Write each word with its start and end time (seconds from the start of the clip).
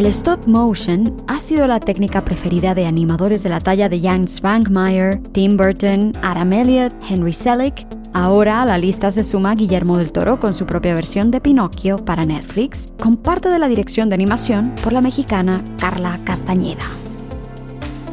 El 0.00 0.06
stop 0.06 0.46
motion 0.46 1.14
ha 1.26 1.38
sido 1.40 1.66
la 1.66 1.78
técnica 1.78 2.24
preferida 2.24 2.74
de 2.74 2.86
animadores 2.86 3.42
de 3.42 3.50
la 3.50 3.60
talla 3.60 3.90
de 3.90 4.00
Jan 4.00 4.26
Svankmajer, 4.26 5.18
Tim 5.32 5.58
Burton, 5.58 6.14
Adam 6.22 6.54
Elliott, 6.54 6.94
Henry 7.06 7.34
Selick. 7.34 7.86
Ahora 8.14 8.62
a 8.62 8.64
la 8.64 8.78
lista 8.78 9.10
se 9.10 9.22
suma 9.22 9.54
Guillermo 9.54 9.98
del 9.98 10.10
Toro 10.10 10.40
con 10.40 10.54
su 10.54 10.64
propia 10.64 10.94
versión 10.94 11.30
de 11.30 11.42
Pinocchio 11.42 11.98
para 11.98 12.24
Netflix, 12.24 12.88
con 12.98 13.18
parte 13.18 13.50
de 13.50 13.58
la 13.58 13.68
dirección 13.68 14.08
de 14.08 14.14
animación 14.14 14.74
por 14.82 14.94
la 14.94 15.02
mexicana 15.02 15.62
Carla 15.78 16.18
Castañeda. 16.24 16.86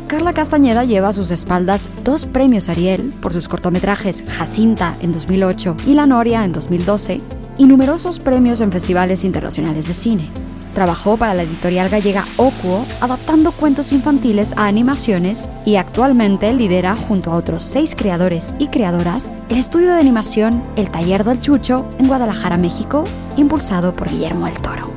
Carla 0.07 0.33
Castañeda 0.33 0.83
lleva 0.83 1.07
a 1.07 1.13
sus 1.13 1.31
espaldas 1.31 1.89
dos 2.04 2.25
premios 2.25 2.67
Ariel 2.67 3.13
por 3.21 3.31
sus 3.31 3.47
cortometrajes 3.47 4.25
Jacinta 4.29 4.97
en 4.99 5.13
2008 5.13 5.77
y 5.88 5.93
La 5.93 6.05
Noria 6.05 6.43
en 6.43 6.51
2012 6.51 7.21
y 7.57 7.65
numerosos 7.65 8.19
premios 8.19 8.59
en 8.59 8.73
festivales 8.73 9.23
internacionales 9.23 9.88
de 9.88 9.93
cine. 9.93 10.29
Trabajó 10.77 11.17
para 11.17 11.33
la 11.33 11.41
editorial 11.41 11.89
gallega 11.89 12.23
Ocuo, 12.36 12.85
adaptando 13.01 13.51
cuentos 13.51 13.91
infantiles 13.91 14.54
a 14.57 14.68
animaciones 14.68 15.49
y 15.65 15.77
actualmente 15.77 16.54
lidera, 16.54 16.95
junto 16.95 17.31
a 17.31 17.35
otros 17.35 17.63
seis 17.63 17.95
creadores 17.95 18.54
y 18.59 18.68
creadoras, 18.68 19.32
el 19.49 19.57
estudio 19.57 19.87
de 19.87 19.99
animación 19.99 20.61
El 20.75 20.91
Taller 20.91 21.23
del 21.23 21.39
Chucho 21.39 21.89
en 21.97 22.07
Guadalajara, 22.07 22.57
México, 22.57 23.05
impulsado 23.37 23.91
por 23.91 24.07
Guillermo 24.07 24.45
del 24.45 24.61
Toro. 24.61 24.91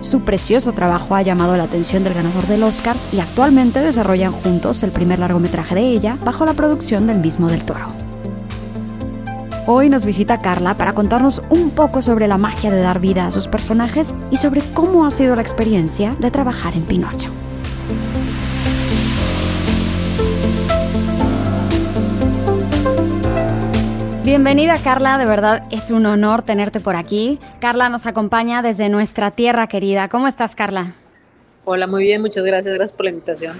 Su 0.00 0.22
precioso 0.22 0.72
trabajo 0.72 1.14
ha 1.14 1.20
llamado 1.20 1.54
la 1.58 1.64
atención 1.64 2.02
del 2.02 2.14
ganador 2.14 2.46
del 2.46 2.62
Oscar 2.62 2.96
y 3.12 3.20
actualmente 3.20 3.80
desarrollan 3.80 4.32
juntos 4.32 4.82
el 4.84 4.90
primer 4.90 5.18
largometraje 5.18 5.74
de 5.74 5.82
ella 5.82 6.16
bajo 6.24 6.46
la 6.46 6.54
producción 6.54 7.06
del 7.06 7.18
mismo 7.18 7.50
del 7.50 7.66
Toro. 7.66 8.03
Hoy 9.66 9.88
nos 9.88 10.04
visita 10.04 10.40
Carla 10.40 10.74
para 10.74 10.92
contarnos 10.92 11.40
un 11.48 11.70
poco 11.70 12.02
sobre 12.02 12.28
la 12.28 12.36
magia 12.36 12.70
de 12.70 12.80
dar 12.80 13.00
vida 13.00 13.26
a 13.26 13.30
sus 13.30 13.48
personajes 13.48 14.14
y 14.30 14.36
sobre 14.36 14.60
cómo 14.60 15.06
ha 15.06 15.10
sido 15.10 15.34
la 15.34 15.40
experiencia 15.40 16.10
de 16.18 16.30
trabajar 16.30 16.74
en 16.74 16.82
Pinocho. 16.82 17.30
Bienvenida 24.22 24.76
Carla, 24.84 25.16
de 25.16 25.24
verdad 25.24 25.62
es 25.70 25.90
un 25.90 26.04
honor 26.04 26.42
tenerte 26.42 26.80
por 26.80 26.94
aquí. 26.94 27.40
Carla 27.58 27.88
nos 27.88 28.04
acompaña 28.04 28.60
desde 28.60 28.90
nuestra 28.90 29.30
tierra 29.30 29.66
querida. 29.66 30.10
¿Cómo 30.10 30.28
estás 30.28 30.54
Carla? 30.54 30.92
Hola, 31.64 31.86
muy 31.86 32.02
bien, 32.02 32.20
muchas 32.20 32.44
gracias, 32.44 32.74
gracias 32.74 32.94
por 32.94 33.06
la 33.06 33.12
invitación. 33.12 33.56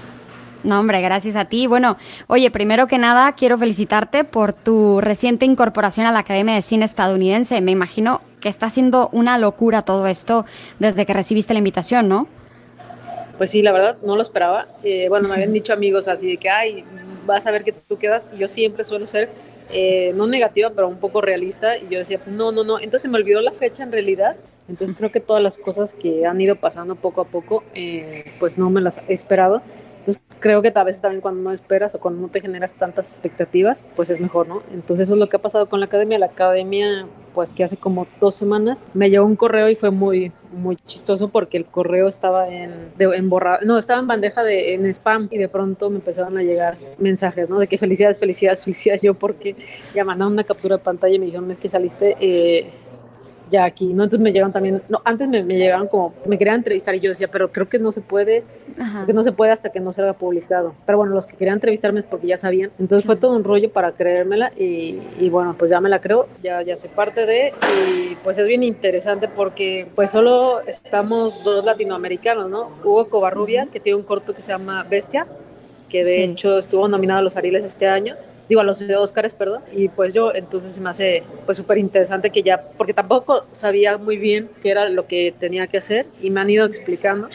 No, 0.65 0.79
hombre, 0.79 0.99
gracias 0.99 1.35
a 1.35 1.45
ti. 1.45 1.67
Bueno, 1.67 1.95
oye, 2.25 2.49
primero 2.49 2.87
que 2.87 2.97
nada, 2.97 3.33
quiero 3.33 3.55
felicitarte 3.55 4.23
por 4.23 4.51
tu 4.51 4.99
reciente 4.99 5.45
incorporación 5.45 6.07
a 6.07 6.11
la 6.11 6.19
Academia 6.19 6.55
de 6.55 6.63
Cine 6.63 6.85
estadounidense. 6.85 7.61
Me 7.61 7.71
imagino 7.71 8.21
que 8.41 8.49
está 8.49 8.71
siendo 8.71 9.09
una 9.11 9.37
locura 9.37 9.83
todo 9.83 10.07
esto 10.07 10.45
desde 10.79 11.05
que 11.05 11.13
recibiste 11.13 11.53
la 11.53 11.59
invitación, 11.59 12.09
¿no? 12.09 12.27
Pues 13.37 13.51
sí, 13.51 13.61
la 13.61 13.73
verdad, 13.73 13.97
no 14.03 14.15
lo 14.15 14.23
esperaba. 14.23 14.65
Eh, 14.83 15.07
bueno, 15.07 15.27
me 15.27 15.35
habían 15.35 15.53
dicho 15.53 15.71
amigos 15.71 16.07
así 16.07 16.29
de 16.29 16.37
que, 16.37 16.49
ay, 16.49 16.83
vas 17.27 17.45
a 17.45 17.51
ver 17.51 17.63
que 17.63 17.71
tú 17.71 17.99
quedas. 17.99 18.31
Yo 18.35 18.47
siempre 18.47 18.83
suelo 18.83 19.05
ser, 19.05 19.29
eh, 19.71 20.13
no 20.15 20.25
negativa, 20.25 20.71
pero 20.73 20.87
un 20.87 20.97
poco 20.97 21.21
realista. 21.21 21.77
Y 21.77 21.89
yo 21.89 21.99
decía, 21.99 22.19
no, 22.25 22.51
no, 22.51 22.63
no. 22.63 22.79
Entonces 22.79 23.11
me 23.11 23.19
olvidó 23.19 23.39
la 23.41 23.51
fecha 23.51 23.83
en 23.83 23.91
realidad. 23.91 24.35
Entonces 24.67 24.97
creo 24.97 25.11
que 25.11 25.19
todas 25.19 25.43
las 25.43 25.57
cosas 25.57 25.93
que 25.93 26.25
han 26.25 26.41
ido 26.41 26.55
pasando 26.55 26.95
poco 26.95 27.21
a 27.21 27.25
poco, 27.25 27.63
eh, 27.75 28.33
pues 28.39 28.57
no 28.57 28.71
me 28.71 28.81
las 28.81 28.99
he 29.07 29.13
esperado. 29.13 29.61
Creo 30.39 30.61
que 30.61 30.71
a 30.73 30.83
veces 30.83 31.01
también 31.01 31.21
cuando 31.21 31.41
no 31.41 31.51
esperas 31.51 31.95
o 31.95 31.99
cuando 31.99 32.21
no 32.21 32.27
te 32.27 32.41
generas 32.41 32.73
tantas 32.73 33.13
expectativas, 33.13 33.85
pues 33.95 34.09
es 34.09 34.19
mejor, 34.19 34.47
¿no? 34.47 34.61
Entonces 34.71 35.07
eso 35.07 35.13
es 35.13 35.19
lo 35.19 35.29
que 35.29 35.37
ha 35.37 35.41
pasado 35.41 35.67
con 35.67 35.79
la 35.79 35.85
academia. 35.85 36.19
La 36.19 36.27
academia, 36.27 37.07
pues 37.33 37.53
que 37.53 37.63
hace 37.63 37.77
como 37.77 38.05
dos 38.19 38.35
semanas, 38.35 38.87
me 38.93 39.09
llegó 39.09 39.25
un 39.25 39.35
correo 39.35 39.69
y 39.69 39.75
fue 39.75 39.91
muy, 39.91 40.31
muy 40.51 40.75
chistoso 40.75 41.29
porque 41.29 41.57
el 41.57 41.65
correo 41.65 42.07
estaba 42.07 42.47
en, 42.49 42.91
borrado, 43.29 43.59
no, 43.65 43.77
estaba 43.77 43.99
en 43.99 44.07
bandeja 44.07 44.43
de 44.43 44.73
en 44.73 44.85
spam 44.87 45.29
y 45.31 45.37
de 45.37 45.47
pronto 45.47 45.89
me 45.89 45.97
empezaron 45.97 46.37
a 46.37 46.43
llegar 46.43 46.77
mensajes, 46.97 47.49
¿no? 47.49 47.59
De 47.59 47.67
que 47.67 47.77
felicidades, 47.77 48.19
felicidades, 48.19 48.63
felicidades. 48.63 49.01
Yo 49.01 49.13
porque 49.13 49.55
ya 49.93 50.03
mandaron 50.03 50.33
una 50.33 50.43
captura 50.43 50.77
de 50.77 50.83
pantalla 50.83 51.15
y 51.15 51.19
me 51.19 51.25
dijeron, 51.25 51.49
es 51.51 51.59
que 51.59 51.69
saliste... 51.69 52.15
Eh, 52.19 52.69
ya 53.49 53.65
aquí, 53.65 53.93
¿no? 53.93 54.03
Entonces 54.03 54.19
me 54.19 54.31
llegan 54.31 54.51
también, 54.51 54.81
no, 54.89 55.01
antes 55.05 55.27
me, 55.27 55.43
me, 55.43 55.57
llegaban 55.57 55.87
como, 55.87 56.13
me 56.27 56.37
querían 56.37 56.57
entrevistar 56.57 56.95
y 56.95 56.99
yo 56.99 57.09
decía, 57.09 57.27
pero 57.27 57.51
creo 57.51 57.67
que 57.67 57.79
no 57.79 57.91
se 57.91 58.01
puede, 58.01 58.43
que 59.05 59.13
no 59.13 59.23
se 59.23 59.31
puede 59.31 59.51
hasta 59.51 59.69
que 59.71 59.79
no 59.79 59.93
se 59.93 60.01
publicado. 60.13 60.75
Pero 60.85 60.97
bueno, 60.97 61.13
los 61.13 61.27
que 61.27 61.35
querían 61.35 61.55
entrevistarme 61.55 61.99
es 61.99 62.05
porque 62.05 62.27
ya 62.27 62.37
sabían. 62.37 62.71
Entonces 62.79 63.05
fue 63.05 63.15
todo 63.15 63.35
un 63.35 63.43
rollo 63.43 63.71
para 63.71 63.91
creérmela 63.91 64.51
y, 64.57 64.99
y, 65.19 65.29
bueno, 65.29 65.55
pues 65.57 65.71
ya 65.71 65.81
me 65.81 65.89
la 65.89 65.99
creo, 65.99 66.27
ya, 66.43 66.61
ya 66.61 66.75
soy 66.75 66.89
parte 66.89 67.25
de, 67.25 67.53
y 67.87 68.15
pues 68.23 68.37
es 68.37 68.47
bien 68.47 68.63
interesante 68.63 69.27
porque 69.27 69.87
pues 69.95 70.11
solo 70.11 70.61
estamos 70.61 71.43
dos 71.43 71.65
latinoamericanos, 71.65 72.49
¿no? 72.49 72.69
Hugo 72.83 73.09
Covarrubias, 73.09 73.71
que 73.71 73.79
tiene 73.79 73.97
un 73.97 74.03
corto 74.03 74.33
que 74.33 74.41
se 74.41 74.51
llama 74.51 74.83
Bestia, 74.83 75.27
que 75.89 76.03
de 76.03 76.23
hecho 76.23 76.57
estuvo 76.57 76.87
nominado 76.87 77.19
a 77.19 77.23
los 77.23 77.37
Ariles 77.37 77.63
este 77.63 77.87
año 77.87 78.15
digo, 78.47 78.61
a 78.61 78.63
los 78.63 78.81
Oscars, 78.81 79.33
perdón, 79.33 79.61
y 79.71 79.89
pues 79.89 80.13
yo, 80.13 80.33
entonces 80.33 80.73
se 80.73 80.81
me 80.81 80.89
hace 80.89 81.23
pues 81.45 81.57
súper 81.57 81.77
interesante 81.77 82.29
que 82.29 82.43
ya, 82.43 82.61
porque 82.77 82.93
tampoco 82.93 83.45
sabía 83.51 83.97
muy 83.97 84.17
bien 84.17 84.49
qué 84.61 84.71
era 84.71 84.89
lo 84.89 85.07
que 85.07 85.33
tenía 85.39 85.67
que 85.67 85.77
hacer 85.77 86.05
y 86.21 86.29
me 86.29 86.41
han 86.41 86.49
ido 86.49 86.65
explicando 86.65 87.29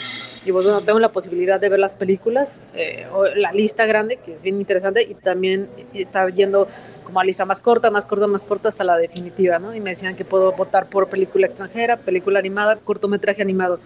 y 0.45 0.53
pues 0.53 0.65
bueno, 0.65 0.81
tengo 0.81 0.99
la 0.99 1.11
posibilidad 1.11 1.61
de 1.61 1.69
ver 1.69 1.79
las 1.79 1.93
películas, 1.93 2.61
eh, 2.75 3.07
o 3.13 3.27
la 3.27 3.53
lista 3.53 3.85
grande, 3.85 4.17
que 4.17 4.35
es 4.35 4.43
bien 4.43 4.59
interesante, 4.59 5.03
y 5.03 5.15
también 5.15 5.69
está 5.93 6.27
yendo 6.31 6.67
como 7.05 7.21
a 7.21 7.25
lista 7.25 7.45
más 7.45 7.61
corta, 7.61 7.91
más 7.91 8.07
corta, 8.07 8.27
más 8.27 8.45
corta 8.45 8.69
hasta 8.69 8.83
la 8.83 8.97
definitiva, 8.97 9.59
¿no? 9.59 9.75
Y 9.75 9.81
me 9.81 9.91
decían 9.91 10.17
que 10.17 10.25
puedo 10.25 10.53
votar 10.53 10.87
por 10.87 11.09
película 11.09 11.47
extranjera, 11.47 11.99
película 11.99 12.39
animada, 12.39 12.77
cortometraje 12.77 13.43
animado. 13.43 13.81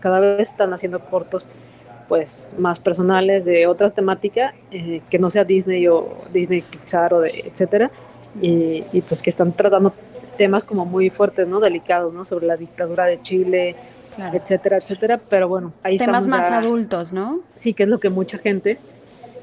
Cada 0.00 0.18
vez 0.18 0.48
están 0.48 0.72
haciendo 0.72 0.98
cortos 0.98 1.48
pues 2.10 2.48
más 2.58 2.80
personales 2.80 3.44
de 3.44 3.68
otra 3.68 3.88
temática 3.90 4.52
eh, 4.72 5.00
que 5.08 5.16
no 5.20 5.30
sea 5.30 5.44
Disney 5.44 5.86
o 5.86 6.16
Disney 6.32 6.60
Pixar 6.60 7.14
o 7.14 7.20
de 7.20 7.44
etcétera. 7.46 7.88
Y, 8.42 8.82
pues 9.08 9.22
que 9.22 9.30
están 9.30 9.52
tratando 9.52 9.92
temas 10.36 10.64
como 10.64 10.84
muy 10.84 11.08
fuertes 11.08 11.46
no 11.46 11.60
delicados 11.60 12.12
no 12.12 12.24
sobre 12.24 12.46
la 12.46 12.56
dictadura 12.56 13.04
de 13.06 13.22
Chile 13.22 13.76
etcétera 14.32 14.78
etcétera. 14.78 15.20
Pero 15.28 15.48
bueno 15.48 15.72
ahí 15.84 15.98
temas 15.98 16.26
más 16.26 16.50
adultos 16.50 17.12
no 17.12 17.42
sí 17.54 17.74
que 17.74 17.84
es 17.84 17.88
lo 17.88 18.00
que 18.00 18.10
mucha 18.10 18.38
gente 18.38 18.78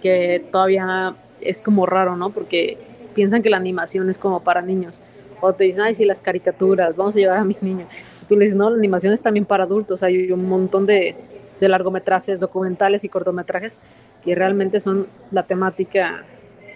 que 0.01 0.43
todavía 0.51 1.15
es 1.39 1.61
como 1.61 1.85
raro 1.85 2.17
no 2.17 2.31
porque 2.31 2.77
piensan 3.15 3.41
que 3.43 3.49
la 3.49 3.57
animación 3.57 4.09
es 4.09 4.17
como 4.17 4.41
para 4.41 4.61
niños. 4.61 4.99
O 5.39 5.53
te 5.53 5.63
dicen 5.63 5.83
ay 5.83 5.95
sí 5.95 6.03
las 6.03 6.19
caricaturas 6.19 6.97
vamos 6.97 7.15
a 7.15 7.19
llevar 7.19 7.37
a 7.37 7.45
mis 7.45 7.63
niños 7.63 7.87
tú 8.27 8.35
le 8.35 8.43
dices 8.43 8.57
no 8.57 8.69
la 8.69 8.75
animación 8.75 9.13
es 9.13 9.21
también 9.21 9.45
para 9.45 9.63
adultos 9.63 10.03
hay 10.03 10.33
un 10.33 10.49
montón 10.49 10.85
de 10.85 11.15
de 11.59 11.69
largometrajes, 11.69 12.39
documentales 12.39 13.03
y 13.03 13.09
cortometrajes 13.09 13.77
que 14.23 14.35
realmente 14.35 14.79
son 14.79 15.07
la 15.31 15.43
temática 15.43 16.23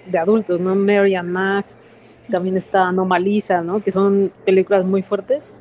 de 0.06 0.18
adultos, 0.18 0.59
¿no? 0.59 0.75
Mary 0.75 1.16
and 1.16 1.30
Max, 1.30 1.78
también 2.30 2.58
está 2.58 2.88
Anomalisa, 2.88 3.62
¿no? 3.62 3.84
Que 3.84 3.91
son 3.91 4.31
películas 4.46 4.86
muy 4.86 5.03
fuertes 5.03 5.53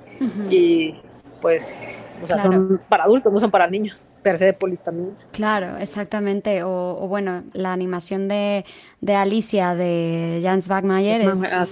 y 0.50 0.94
pues, 1.40 1.78
o 2.22 2.26
sea, 2.26 2.38
son 2.38 2.80
para 2.88 3.04
adultos, 3.04 3.32
no 3.32 3.38
son 3.38 3.50
para 3.50 3.68
niños. 3.68 4.06
Persepolis 4.22 4.82
también. 4.82 5.16
Claro, 5.32 5.76
exactamente. 5.78 6.62
O, 6.62 7.06
bueno, 7.08 7.44
la 7.52 7.72
animación 7.72 8.28
de, 8.28 8.64
de 9.00 9.14
Alicia 9.14 9.74
de 9.74 10.40
Jans 10.42 10.68
Wagmayer 10.68 11.20
es 11.22 11.42
ah, 11.52 11.66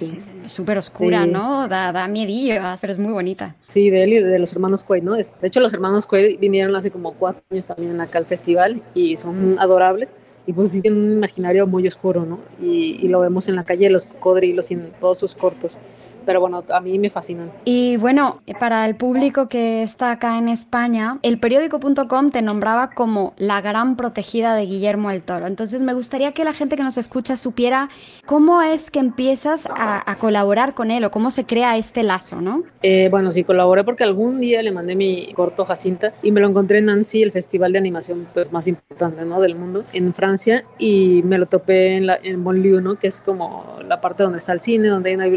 súper 0.45 0.79
oscura, 0.79 1.27
¿no? 1.27 1.69
Da, 1.69 1.93
da 1.93 2.09
miedillo, 2.09 2.55
pero 2.81 2.93
es 2.93 2.99
muy 2.99 3.13
bonita. 3.13 3.55
Sí, 3.69 3.91
de 3.91 4.05
él 4.05 4.13
y 4.15 4.23
de 4.23 4.39
los 4.39 4.53
hermanos 4.53 4.83
Quaid, 4.83 5.03
¿no? 5.03 5.15
De 5.15 5.23
hecho, 5.43 5.61
los 5.61 5.73
hermanos 5.75 6.07
Quaid 6.07 6.39
vinieron 6.39 6.75
hace 6.77 6.91
como 6.91 7.13
cuatro 7.15 7.43
años 7.51 7.67
también 7.67 8.01
acá 8.01 8.19
al 8.19 8.27
festival 8.27 8.83
y 8.95 9.17
son 9.17 9.57
adorables. 9.59 10.09
Y 10.47 10.55
pues 10.55 10.71
sí 10.71 10.81
tienen 10.81 11.03
un 11.03 11.13
imaginario 11.13 11.67
muy 11.67 11.87
oscuro, 11.87 12.25
¿no? 12.25 12.39
Y, 12.59 12.99
y 13.03 13.09
lo 13.09 13.21
vemos 13.21 13.49
en 13.49 13.57
la 13.57 13.65
calle, 13.65 13.91
los 13.91 14.07
cocodrilos 14.07 14.71
y 14.71 14.75
en 14.75 14.93
todos 14.99 15.19
sus 15.19 15.35
cortos 15.35 15.77
pero 16.25 16.41
bueno, 16.41 16.65
a 16.71 16.81
mí 16.81 16.99
me 16.99 17.11
fascinan. 17.11 17.51
Y 17.65 17.97
bueno, 17.97 18.41
para 18.59 18.87
el 18.87 18.97
público 18.97 19.49
que 19.49 19.83
está 19.83 20.13
acá 20.13 20.39
en 20.39 20.49
España, 20.49 21.19
el 21.23 21.39
periódico.com 21.39 22.31
te 22.31 22.43
nombraba 22.43 22.91
como 22.91 23.35
la 23.37 23.61
gran 23.61 23.97
protegida 23.97 24.55
de 24.55 24.67
Guillermo 24.67 25.11
el 25.11 25.23
Toro. 25.23 25.47
Entonces 25.47 25.83
me 25.83 25.95
gustaría 25.95 26.33
que 26.33 26.45
la 26.45 26.53
gente 26.53 26.77
que 26.77 26.83
nos 26.83 26.99
escucha 26.99 27.37
supiera 27.37 27.89
cómo 28.27 28.63
es 28.63 28.91
que 28.91 28.99
empiezas 28.99 29.69
a, 29.71 30.17
colaborar 30.19 30.75
con 30.75 30.91
él 30.91 31.05
o 31.05 31.11
cómo 31.11 31.31
se 31.31 31.45
crea 31.45 31.77
este 31.77 32.03
lazo, 32.03 32.41
¿no? 32.41 32.65
Eh, 32.83 33.09
bueno, 33.11 33.31
sí, 33.31 33.45
colaboré 33.45 33.85
porque 33.85 34.05
algún 34.05 34.41
día 34.41 34.63
le 34.63 34.73
mandé 34.73 34.97
mi 34.97 35.33
corto 35.35 35.65
Jacinta 35.65 36.13
y 36.23 36.33
me 36.33 36.41
lo 36.41 36.49
encontré 36.49 36.79
en 36.79 36.87
Nancy, 36.87 37.23
el 37.23 37.33
festival 37.33 37.73
de 37.73 37.79
animación 37.79 38.27
pues, 38.35 38.53
más 38.53 38.67
importante 38.67 39.25
¿no? 39.25 39.41
del 39.41 39.55
mundo, 39.55 39.85
en 39.93 40.13
Francia, 40.13 40.65
y 40.79 41.23
me 41.25 41.39
lo 41.39 41.47
topé 41.47 41.97
en, 41.97 42.07
la, 42.07 42.19
en 42.23 42.43
Bonlieu, 42.43 42.81
¿no? 42.81 42.97
que 42.97 43.07
es 43.07 43.21
como 43.21 43.77
la 43.87 44.01
parte 44.01 44.23
donde 44.23 44.39
está 44.39 44.53
el 44.53 44.61
cine, 44.61 44.89
donde 44.89 45.11
hay 45.11 45.17
una 45.17 45.29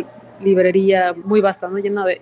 librería 0.43 1.13
muy 1.13 1.41
vasta, 1.41 1.67
¿no? 1.67 1.77
llena 1.77 2.05
de, 2.05 2.21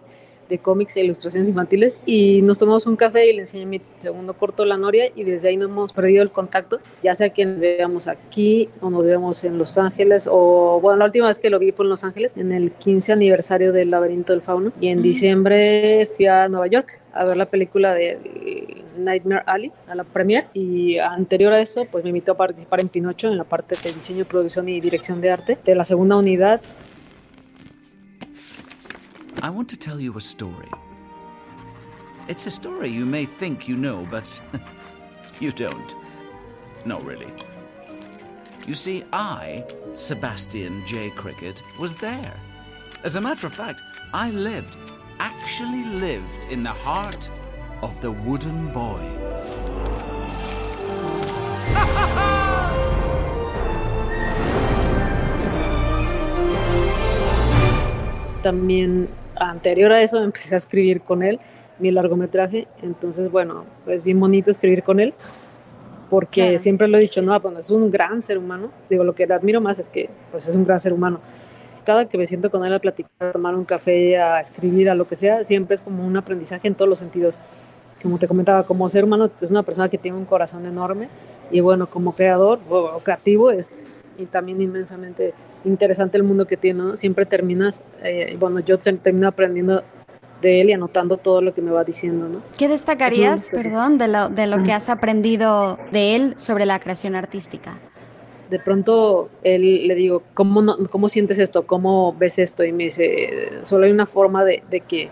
de 0.49 0.57
cómics 0.57 0.97
e 0.97 1.03
ilustraciones 1.03 1.47
infantiles 1.47 1.99
y 2.05 2.41
nos 2.41 2.57
tomamos 2.57 2.85
un 2.87 2.95
café 2.95 3.29
y 3.29 3.33
le 3.33 3.41
enseñé 3.41 3.65
mi 3.65 3.81
segundo 3.97 4.33
corto, 4.33 4.65
La 4.65 4.77
Noria, 4.77 5.05
y 5.15 5.23
desde 5.23 5.49
ahí 5.49 5.57
no 5.57 5.65
hemos 5.65 5.93
perdido 5.93 6.23
el 6.23 6.31
contacto, 6.31 6.79
ya 7.03 7.15
sea 7.15 7.29
que 7.29 7.45
nos 7.45 7.59
veamos 7.59 8.07
aquí 8.07 8.67
o 8.81 8.89
nos 8.89 9.05
veamos 9.05 9.43
en 9.43 9.57
Los 9.57 9.77
Ángeles 9.77 10.27
o, 10.29 10.79
bueno, 10.81 10.97
la 10.97 11.05
última 11.05 11.27
vez 11.27 11.39
que 11.39 11.49
lo 11.49 11.59
vi 11.59 11.71
fue 11.71 11.85
en 11.85 11.89
Los 11.91 12.03
Ángeles, 12.03 12.35
en 12.35 12.51
el 12.51 12.71
15 12.71 13.13
aniversario 13.13 13.71
del 13.71 13.91
Laberinto 13.91 14.33
del 14.33 14.41
Fauno, 14.41 14.73
y 14.81 14.87
en 14.87 15.01
diciembre 15.01 16.09
fui 16.17 16.25
a 16.25 16.47
Nueva 16.49 16.67
York 16.67 16.99
a 17.13 17.25
ver 17.25 17.37
la 17.37 17.45
película 17.45 17.93
de 17.93 18.83
Nightmare 18.97 19.43
Alley, 19.45 19.71
a 19.87 19.95
la 19.95 20.03
premier, 20.03 20.45
y 20.53 20.97
anterior 20.97 21.53
a 21.53 21.61
eso, 21.61 21.85
pues 21.85 22.03
me 22.03 22.09
invitó 22.09 22.33
a 22.33 22.37
participar 22.37 22.79
en 22.79 22.87
Pinocho 22.87 23.27
en 23.27 23.37
la 23.37 23.43
parte 23.43 23.75
de 23.83 23.93
diseño, 23.93 24.25
producción 24.25 24.67
y 24.69 24.79
dirección 24.79 25.21
de 25.21 25.31
arte 25.31 25.57
de 25.63 25.75
la 25.75 25.83
segunda 25.83 26.17
unidad. 26.17 26.61
I 29.41 29.49
want 29.49 29.69
to 29.69 29.77
tell 29.77 30.01
you 30.01 30.17
a 30.17 30.21
story. 30.21 30.69
It's 32.27 32.45
a 32.45 32.51
story 32.51 32.89
you 32.89 33.05
may 33.05 33.23
think 33.23 33.69
you 33.69 33.77
know, 33.77 34.05
but 34.11 34.41
you 35.39 35.53
don't. 35.53 35.95
No, 36.85 36.99
really. 36.99 37.31
You 38.67 38.73
see, 38.73 39.05
I, 39.13 39.65
Sebastian 39.95 40.85
J. 40.85 41.09
Cricket, 41.11 41.61
was 41.79 41.95
there. 41.95 42.37
As 43.05 43.15
a 43.15 43.21
matter 43.21 43.47
of 43.47 43.53
fact, 43.53 43.81
I 44.13 44.29
lived, 44.31 44.75
actually 45.19 45.85
lived 45.85 46.43
in 46.49 46.61
the 46.61 46.69
heart 46.69 47.29
of 47.81 47.99
the 48.01 48.11
wooden 48.11 48.67
boy. 48.73 49.05
También 58.43 59.07
anterior 59.39 59.91
a 59.91 60.01
eso 60.01 60.21
empecé 60.21 60.55
a 60.55 60.57
escribir 60.57 61.01
con 61.01 61.23
él 61.23 61.39
mi 61.79 61.91
largometraje, 61.91 62.67
entonces 62.81 63.31
bueno, 63.31 63.63
pues 63.85 64.03
bien 64.03 64.19
bonito 64.19 64.51
escribir 64.51 64.83
con 64.83 64.99
él, 64.99 65.13
porque 66.09 66.59
siempre 66.59 66.87
lo 66.87 66.97
he 66.97 67.01
dicho, 67.01 67.21
no, 67.21 67.39
pues 67.41 67.57
es 67.57 67.71
un 67.71 67.89
gran 67.89 68.21
ser 68.21 68.37
humano, 68.37 68.69
digo, 68.89 69.03
lo 69.03 69.15
que 69.15 69.25
le 69.25 69.33
admiro 69.33 69.61
más 69.61 69.79
es 69.79 69.89
que 69.89 70.09
pues 70.31 70.47
es 70.47 70.55
un 70.55 70.65
gran 70.65 70.79
ser 70.79 70.91
humano. 70.91 71.21
Cada 71.85 72.07
que 72.07 72.17
me 72.17 72.27
siento 72.27 72.51
con 72.51 72.65
él 72.65 72.73
a 72.73 72.79
platicar, 72.79 73.29
a 73.29 73.31
tomar 73.31 73.55
un 73.55 73.63
café, 73.63 74.17
a 74.17 74.41
escribir, 74.41 74.89
a 74.89 74.95
lo 74.95 75.07
que 75.07 75.15
sea, 75.15 75.43
siempre 75.43 75.75
es 75.75 75.81
como 75.81 76.05
un 76.05 76.17
aprendizaje 76.17 76.67
en 76.67 76.75
todos 76.75 76.89
los 76.89 76.99
sentidos. 76.99 77.41
Como 78.01 78.19
te 78.19 78.27
comentaba, 78.27 78.63
como 78.63 78.87
ser 78.89 79.05
humano 79.05 79.31
es 79.41 79.49
una 79.49 79.63
persona 79.63 79.89
que 79.89 79.97
tiene 79.97 80.17
un 80.17 80.25
corazón 80.25 80.65
enorme 80.65 81.09
y 81.51 81.61
bueno, 81.61 81.87
como 81.87 82.13
creador 82.13 82.59
o 82.69 82.99
creativo 82.99 83.49
es 83.51 83.71
y 84.19 84.25
también 84.25 84.61
inmensamente 84.61 85.33
interesante 85.63 86.17
el 86.17 86.23
mundo 86.23 86.45
que 86.45 86.57
tiene, 86.57 86.83
¿no? 86.83 86.95
Siempre 86.95 87.25
terminas, 87.25 87.81
eh, 88.03 88.35
bueno, 88.39 88.59
yo 88.59 88.77
termino 88.77 89.27
aprendiendo 89.27 89.83
de 90.41 90.61
él 90.61 90.69
y 90.69 90.73
anotando 90.73 91.17
todo 91.17 91.41
lo 91.41 91.53
que 91.53 91.61
me 91.61 91.71
va 91.71 91.83
diciendo, 91.83 92.27
¿no? 92.27 92.41
¿Qué 92.57 92.67
destacarías, 92.67 93.49
perdón, 93.49 93.97
de 93.97 94.07
lo, 94.07 94.29
de 94.29 94.47
lo 94.47 94.63
que 94.63 94.71
has 94.71 94.89
aprendido 94.89 95.77
de 95.91 96.15
él 96.15 96.33
sobre 96.37 96.65
la 96.65 96.79
creación 96.79 97.15
artística? 97.15 97.79
De 98.49 98.59
pronto 98.59 99.29
él 99.43 99.87
le 99.87 99.95
digo, 99.95 100.23
¿cómo, 100.33 100.61
no, 100.61 100.77
¿cómo 100.89 101.07
sientes 101.07 101.39
esto? 101.39 101.67
¿Cómo 101.67 102.15
ves 102.17 102.39
esto? 102.39 102.63
Y 102.63 102.71
me 102.71 102.85
dice, 102.85 103.49
solo 103.61 103.85
hay 103.85 103.91
una 103.91 104.05
forma 104.05 104.43
de, 104.43 104.63
de 104.69 104.81
que, 104.81 105.09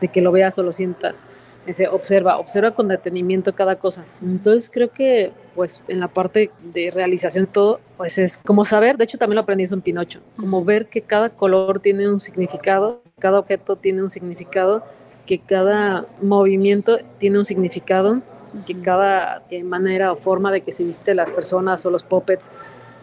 de 0.00 0.08
que 0.08 0.20
lo 0.20 0.32
veas 0.32 0.58
o 0.58 0.62
lo 0.62 0.72
sientas 0.72 1.26
ese 1.66 1.88
observa, 1.88 2.38
observa 2.38 2.72
con 2.72 2.88
detenimiento 2.88 3.54
cada 3.54 3.76
cosa. 3.76 4.04
Entonces 4.20 4.70
creo 4.70 4.90
que 4.90 5.32
pues 5.54 5.82
en 5.88 6.00
la 6.00 6.08
parte 6.08 6.50
de 6.62 6.90
realización 6.90 7.46
todo, 7.46 7.80
pues 7.96 8.18
es 8.18 8.38
como 8.38 8.64
saber, 8.64 8.96
de 8.96 9.04
hecho 9.04 9.18
también 9.18 9.36
lo 9.36 9.42
aprendí 9.42 9.64
eso 9.64 9.74
en 9.74 9.82
Pinocho, 9.82 10.20
como 10.36 10.64
ver 10.64 10.86
que 10.86 11.02
cada 11.02 11.30
color 11.30 11.80
tiene 11.80 12.08
un 12.08 12.20
significado, 12.20 13.02
cada 13.18 13.38
objeto 13.38 13.76
tiene 13.76 14.02
un 14.02 14.10
significado, 14.10 14.82
que 15.26 15.38
cada 15.38 16.06
movimiento 16.20 16.98
tiene 17.18 17.38
un 17.38 17.44
significado, 17.44 18.22
que 18.66 18.80
cada 18.80 19.42
eh, 19.50 19.62
manera 19.62 20.12
o 20.12 20.16
forma 20.16 20.50
de 20.50 20.62
que 20.62 20.72
se 20.72 20.84
viste 20.84 21.14
las 21.14 21.30
personas 21.30 21.84
o 21.86 21.90
los 21.90 22.02
puppets 22.02 22.50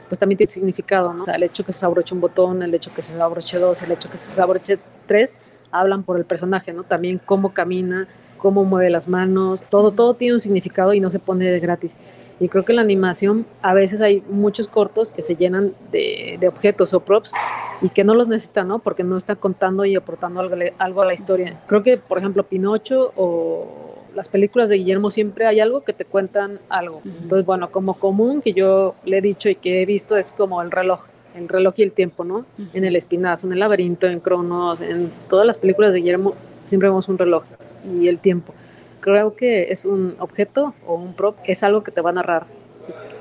pues 0.07 0.17
también 0.17 0.37
tiene 0.37 0.51
significado, 0.51 1.13
¿no? 1.13 1.21
O 1.21 1.25
sea, 1.25 1.35
el 1.35 1.43
hecho 1.43 1.63
que 1.63 1.71
se 1.71 1.85
abroche 1.85 2.15
un 2.15 2.21
botón, 2.21 2.63
el 2.63 2.73
hecho 2.73 2.91
que 2.93 3.03
se 3.03 3.19
abroche 3.21 3.59
dos, 3.59 3.83
el 3.83 3.91
hecho 3.91 4.09
que 4.09 4.17
se 4.17 4.41
abroche 4.41 4.79
tres, 5.05 5.37
hablan 5.71 6.01
por 6.01 6.17
el 6.17 6.25
personaje, 6.25 6.73
¿no? 6.73 6.83
También 6.83 7.21
cómo 7.23 7.53
camina, 7.53 8.07
cómo 8.39 8.63
mueve 8.65 8.89
las 8.89 9.07
manos, 9.07 9.65
todo, 9.69 9.91
todo 9.91 10.15
tiene 10.15 10.33
un 10.33 10.39
significado 10.39 10.93
y 10.93 10.99
no 10.99 11.11
se 11.11 11.19
pone 11.19 11.45
de 11.45 11.59
gratis. 11.59 11.97
Y 12.39 12.47
creo 12.47 12.63
que 12.63 12.73
la 12.73 12.81
animación 12.81 13.45
a 13.61 13.73
veces 13.73 14.01
hay 14.01 14.23
muchos 14.29 14.67
cortos 14.67 15.11
que 15.11 15.21
se 15.21 15.35
llenan 15.35 15.73
de, 15.91 16.37
de 16.39 16.47
objetos 16.47 16.93
o 16.93 17.01
props 17.01 17.33
y 17.81 17.89
que 17.89 18.03
no 18.03 18.15
los 18.15 18.27
necesitan, 18.27 18.69
¿no? 18.69 18.79
Porque 18.79 19.03
no 19.03 19.17
están 19.17 19.35
contando 19.35 19.83
y 19.85 19.95
aportando 19.95 20.39
algo, 20.39 20.55
algo 20.77 21.01
a 21.01 21.05
la 21.05 21.13
historia. 21.13 21.59
Creo 21.67 21.83
que, 21.83 21.97
por 21.97 22.17
ejemplo, 22.17 22.43
Pinocho 22.43 23.11
o 23.17 23.89
las 24.15 24.27
películas 24.27 24.69
de 24.69 24.77
Guillermo 24.77 25.11
siempre 25.11 25.45
hay 25.45 25.59
algo 25.59 25.83
que 25.83 25.93
te 25.93 26.05
cuentan 26.05 26.59
algo. 26.69 27.01
Entonces, 27.05 27.45
bueno, 27.45 27.71
como 27.71 27.95
común 27.95 28.41
que 28.41 28.53
yo 28.53 28.95
le 29.03 29.17
he 29.17 29.21
dicho 29.21 29.49
y 29.49 29.55
que 29.55 29.81
he 29.81 29.85
visto 29.85 30.17
es 30.17 30.31
como 30.31 30.61
el 30.61 30.71
reloj 30.71 31.01
el 31.35 31.47
reloj 31.47 31.73
y 31.77 31.83
el 31.83 31.91
tiempo, 31.91 32.23
¿no? 32.23 32.45
En 32.73 32.85
el 32.85 32.95
espinazo, 32.95 33.47
en 33.47 33.53
el 33.53 33.59
laberinto, 33.59 34.07
en 34.07 34.19
Cronos, 34.19 34.81
en 34.81 35.11
todas 35.29 35.45
las 35.45 35.57
películas 35.57 35.93
de 35.93 35.99
Guillermo 35.99 36.33
siempre 36.69 36.89
vemos 36.89 37.07
un 37.09 37.17
reloj 37.17 37.43
y 37.83 38.07
el 38.07 38.19
tiempo. 38.19 38.53
Creo 39.01 39.35
que 39.35 39.71
es 39.71 39.85
un 39.85 40.15
objeto 40.19 40.73
o 40.85 40.95
un 40.95 41.13
prop, 41.13 41.37
es 41.45 41.63
algo 41.63 41.83
que 41.83 41.91
te 41.91 42.01
va 42.01 42.11
a 42.11 42.13
narrar 42.13 42.45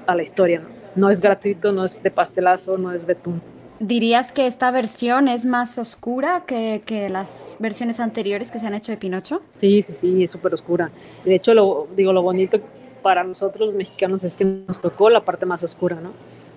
a 0.07 0.15
la 0.15 0.23
historia. 0.23 0.63
No, 0.95 1.11
es 1.11 1.21
gratuito, 1.21 1.73
no 1.73 1.85
es 1.85 2.03
de 2.03 2.11
pastelazo, 2.11 2.79
no 2.79 2.93
es 2.93 3.07
betún. 3.07 3.41
¿Dirías 3.79 4.33
que 4.33 4.49
esta 4.49 4.73
versión 4.73 5.29
es 5.29 5.47
más 5.47 5.79
oscura 5.79 6.43
que, 6.47 6.83
que, 6.85 7.09
las 7.09 7.57
versiones 7.61 8.01
anteriores 8.01 8.51
que 8.51 8.59
se 8.59 8.67
han 8.67 8.75
hecho 8.75 8.91
de 8.91 8.99
Pinocho? 8.99 9.41
Sí, 9.55 9.83
sí, 9.83 9.93
sí, 9.93 10.25
es 10.25 10.33
súper 10.33 10.53
oscura. 10.53 10.91
De 11.25 11.37
hecho, 11.37 11.55
lo, 11.55 11.87
digo, 11.97 12.13
lo 12.13 12.23
bonito 12.23 12.59
para 13.03 13.23
nosotros 13.23 13.69
los 13.69 13.77
mexicanos 13.77 14.25
es 14.25 14.35
que 14.35 14.45
nos 14.45 14.81
tocó 14.81 15.11
la 15.11 15.25
parte 15.25 15.47
más 15.47 15.63
oscura, 15.63 16.01
¿no? 16.01 16.11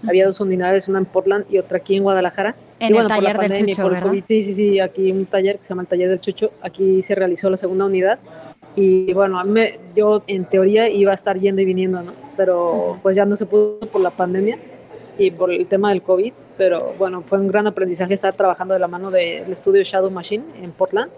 Había 0.08 0.26
dos 0.26 0.40
unidades, 0.40 0.88
una 0.88 1.00
en 1.00 1.06
Portland 1.06 1.46
y 1.50 1.58
otra 1.58 1.78
aquí 1.78 1.96
en 1.96 2.04
Guadalajara. 2.04 2.56
En 2.80 2.96
el 2.96 3.08
taller 3.08 3.38
del 3.38 3.66
Chucho, 3.68 3.90
¿verdad? 3.90 4.12
sí, 4.28 4.42
sí, 4.42 4.54
sí, 4.54 4.80
aquí 4.80 5.12
un 5.12 5.26
taller 5.26 5.58
que 5.58 5.64
se 5.64 5.70
llama 5.70 5.84
el 5.84 5.88
taller 5.88 6.10
del 6.10 6.20
Chucho. 6.20 6.52
Aquí 6.62 7.04
se 7.04 7.14
realizó 7.14 7.50
la 7.50 7.58
segunda 7.58 7.86
unidad. 7.86 8.20
Y 8.76 9.14
bueno, 9.14 9.40
a 9.40 9.44
mí 9.44 9.62
yo 9.96 10.24
en 10.28 10.46
teoría 10.46 10.90
iba 10.90 11.12
a 11.12 11.14
estar 11.14 11.38
yendo 11.40 11.62
y 11.62 11.66
viniendo, 11.66 12.02
¿no? 12.02 12.14
Pero 12.38 13.00
pues 13.04 13.16
ya 13.16 13.26
no 13.26 13.36
se 13.36 13.46
pudo 13.46 13.80
por 13.80 14.02
la 14.02 14.12
pandemia 14.12 14.58
y 15.18 15.30
por 15.32 15.52
el 15.52 15.68
tema 15.68 15.90
del 15.90 16.02
COVID. 16.02 16.34
Pero 16.58 16.94
bueno, 16.98 17.22
fue 17.22 17.40
un 17.40 17.48
gran 17.48 17.68
aprendizaje 17.68 18.14
estar 18.14 18.34
trabajando 18.34 18.74
de 18.74 18.80
la 18.80 18.88
mano 18.88 19.12
del 19.12 19.52
estudio 19.52 19.84
Shadow 19.84 20.10
Machine 20.10 20.44
en 20.62 20.72
Portland. 20.72 21.12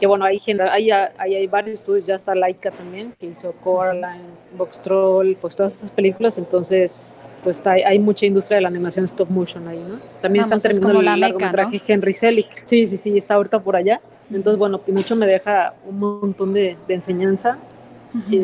Que 0.00 0.06
bueno, 0.06 0.24
hay, 0.24 0.40
hay, 0.72 0.90
hay, 0.90 1.34
hay 1.34 1.46
varios 1.46 1.80
estudios, 1.80 2.06
ya 2.06 2.14
está 2.14 2.34
Laika 2.34 2.70
también, 2.70 3.14
que 3.20 3.26
hizo 3.26 3.52
Coraline, 3.62 4.24
Box 4.56 4.80
Troll, 4.82 5.36
pues 5.40 5.54
todas 5.54 5.76
esas 5.76 5.90
películas. 5.90 6.38
Entonces 6.38 7.18
pues 7.44 7.58
está, 7.58 7.72
hay 7.72 7.98
mucha 7.98 8.26
industria 8.26 8.56
de 8.56 8.62
la 8.62 8.68
animación 8.68 9.04
stop 9.06 9.30
motion 9.30 9.66
ahí, 9.68 9.78
¿no? 9.78 9.98
También 10.20 10.42
están 10.42 10.60
terminando 10.60 11.00
el 11.00 11.20
largometraje 11.20 11.80
Henry 11.86 12.12
Selick. 12.12 12.64
Sí, 12.66 12.86
sí, 12.86 12.96
sí, 12.96 13.16
está 13.16 13.34
ahorita 13.34 13.60
por 13.60 13.76
allá. 13.76 14.00
Entonces, 14.32 14.58
bueno, 14.58 14.78
Pinocho 14.78 15.16
me 15.16 15.26
deja 15.26 15.74
un 15.86 15.98
montón 15.98 16.52
de, 16.52 16.76
de 16.86 16.94
enseñanza 16.94 17.58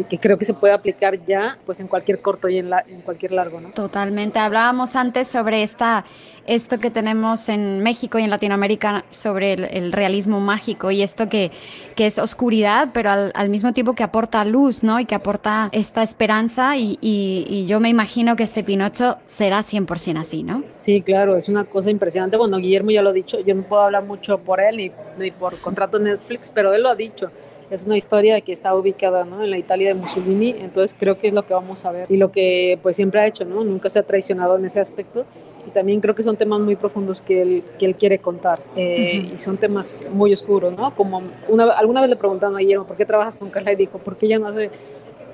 que 0.08 0.18
creo 0.18 0.38
que 0.38 0.44
se 0.44 0.54
puede 0.54 0.72
aplicar 0.72 1.18
ya 1.24 1.58
pues 1.66 1.80
en 1.80 1.88
cualquier 1.88 2.20
corto 2.20 2.48
y 2.48 2.58
en, 2.58 2.70
la, 2.70 2.84
en 2.86 3.00
cualquier 3.00 3.32
largo, 3.32 3.60
¿no? 3.60 3.70
Totalmente. 3.70 4.38
Hablábamos 4.38 4.94
antes 4.94 5.28
sobre 5.28 5.62
esta, 5.62 6.04
esto 6.46 6.78
que 6.78 6.90
tenemos 6.90 7.48
en 7.48 7.82
México 7.82 8.18
y 8.18 8.22
en 8.22 8.30
Latinoamérica 8.30 9.04
sobre 9.10 9.54
el, 9.54 9.92
realismo 9.92 10.40
mágico 10.40 10.90
y 10.90 11.02
esto 11.02 11.28
que, 11.28 11.50
que 11.94 12.06
es 12.06 12.18
oscuridad, 12.18 12.90
pero 12.92 13.10
al, 13.10 13.48
mismo 13.48 13.72
tiempo 13.72 13.94
que 13.94 14.02
aporta 14.02 14.44
luz, 14.44 14.82
¿no? 14.82 15.00
Y 15.00 15.04
que 15.04 15.14
aporta 15.14 15.68
esta 15.72 16.02
esperanza 16.02 16.76
y, 16.76 16.98
y, 17.00 17.66
yo 17.66 17.80
me 17.80 17.88
imagino 17.88 18.36
que 18.36 18.42
este 18.42 18.62
Pinocho 18.62 19.16
será 19.24 19.60
100% 19.60 20.18
así, 20.18 20.42
¿no? 20.42 20.62
Sí, 20.78 21.02
claro, 21.02 21.36
es 21.36 21.48
una 21.48 21.64
cosa 21.64 21.90
impresionante. 21.90 22.36
Bueno, 22.36 22.58
Guillermo 22.58 22.90
ya 22.90 23.02
lo 23.02 23.10
ha 23.10 23.12
dicho, 23.12 23.40
yo 23.40 23.54
no 23.54 23.62
puedo 23.62 23.82
hablar 23.82 24.04
mucho 24.04 24.38
por 24.38 24.60
él 24.60 24.76
ni, 24.76 24.92
ni 25.18 25.30
por 25.30 25.58
contrato 25.58 25.98
Netflix, 25.98 26.50
pero 26.54 26.72
él 26.74 26.82
lo 26.82 26.90
ha 26.90 26.94
dicho 26.94 27.30
es 27.70 27.86
una 27.86 27.96
historia 27.96 28.40
que 28.40 28.52
está 28.52 28.74
ubicada 28.74 29.24
¿no? 29.24 29.42
en 29.42 29.50
la 29.50 29.58
Italia 29.58 29.88
de 29.88 29.94
Mussolini, 29.94 30.54
entonces 30.60 30.96
creo 30.98 31.18
que 31.18 31.28
es 31.28 31.34
lo 31.34 31.46
que 31.46 31.54
vamos 31.54 31.84
a 31.84 31.92
ver 31.92 32.10
y 32.10 32.16
lo 32.16 32.30
que 32.30 32.78
pues 32.82 32.96
siempre 32.96 33.20
ha 33.20 33.26
hecho, 33.26 33.44
¿no? 33.44 33.64
nunca 33.64 33.88
se 33.88 33.98
ha 33.98 34.02
traicionado 34.02 34.56
en 34.56 34.64
ese 34.64 34.80
aspecto 34.80 35.24
y 35.66 35.70
también 35.70 36.00
creo 36.00 36.14
que 36.14 36.22
son 36.22 36.36
temas 36.36 36.60
muy 36.60 36.76
profundos 36.76 37.20
que 37.20 37.42
él, 37.42 37.64
que 37.78 37.86
él 37.86 37.96
quiere 37.96 38.18
contar 38.18 38.60
eh, 38.76 39.30
y 39.34 39.38
son 39.38 39.56
temas 39.56 39.92
muy 40.12 40.32
oscuros, 40.32 40.76
¿no? 40.76 40.94
Como 40.94 41.22
una, 41.48 41.64
alguna 41.72 42.00
vez 42.00 42.10
le 42.10 42.16
preguntaron 42.16 42.54
a 42.54 42.60
Guillermo, 42.60 42.86
¿por 42.86 42.96
qué 42.96 43.04
trabajas 43.04 43.36
con 43.36 43.50
Carla? 43.50 43.72
Y 43.72 43.76
dijo, 43.76 43.98
¿por 43.98 44.16
qué 44.16 44.26
ella 44.26 44.38
no 44.38 44.46
hace 44.46 44.70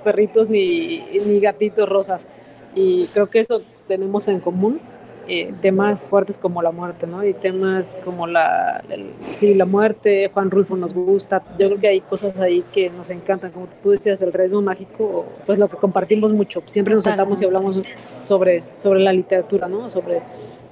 perritos 0.02 0.48
ni, 0.48 1.04
ni 1.26 1.38
gatitos 1.38 1.86
rosas? 1.86 2.28
Y 2.74 3.08
creo 3.08 3.28
que 3.28 3.40
eso 3.40 3.60
tenemos 3.86 4.26
en 4.28 4.40
común 4.40 4.80
eh, 5.28 5.52
temas 5.60 6.08
fuertes 6.08 6.36
como 6.36 6.62
la 6.62 6.72
muerte, 6.72 7.06
¿no? 7.06 7.24
Y 7.24 7.32
temas 7.32 7.98
como 8.04 8.26
la, 8.26 8.82
sí, 9.30 9.54
la 9.54 9.64
muerte, 9.64 10.30
Juan 10.32 10.50
Rulfo 10.50 10.76
nos 10.76 10.92
gusta. 10.92 11.42
Yo 11.58 11.68
creo 11.68 11.78
que 11.78 11.88
hay 11.88 12.00
cosas 12.00 12.36
ahí 12.38 12.64
que 12.72 12.90
nos 12.90 13.10
encantan, 13.10 13.52
como 13.52 13.68
tú 13.82 13.90
decías, 13.90 14.20
el 14.22 14.32
realismo 14.32 14.62
mágico, 14.62 15.24
pues 15.46 15.58
lo 15.58 15.68
que 15.68 15.76
compartimos 15.76 16.32
mucho. 16.32 16.62
Siempre 16.66 16.94
nos 16.94 17.04
sentamos 17.04 17.40
y 17.40 17.44
hablamos 17.44 17.78
sobre, 18.24 18.64
sobre 18.74 19.00
la 19.00 19.12
literatura, 19.12 19.68
¿no? 19.68 19.90
Sobre 19.90 20.22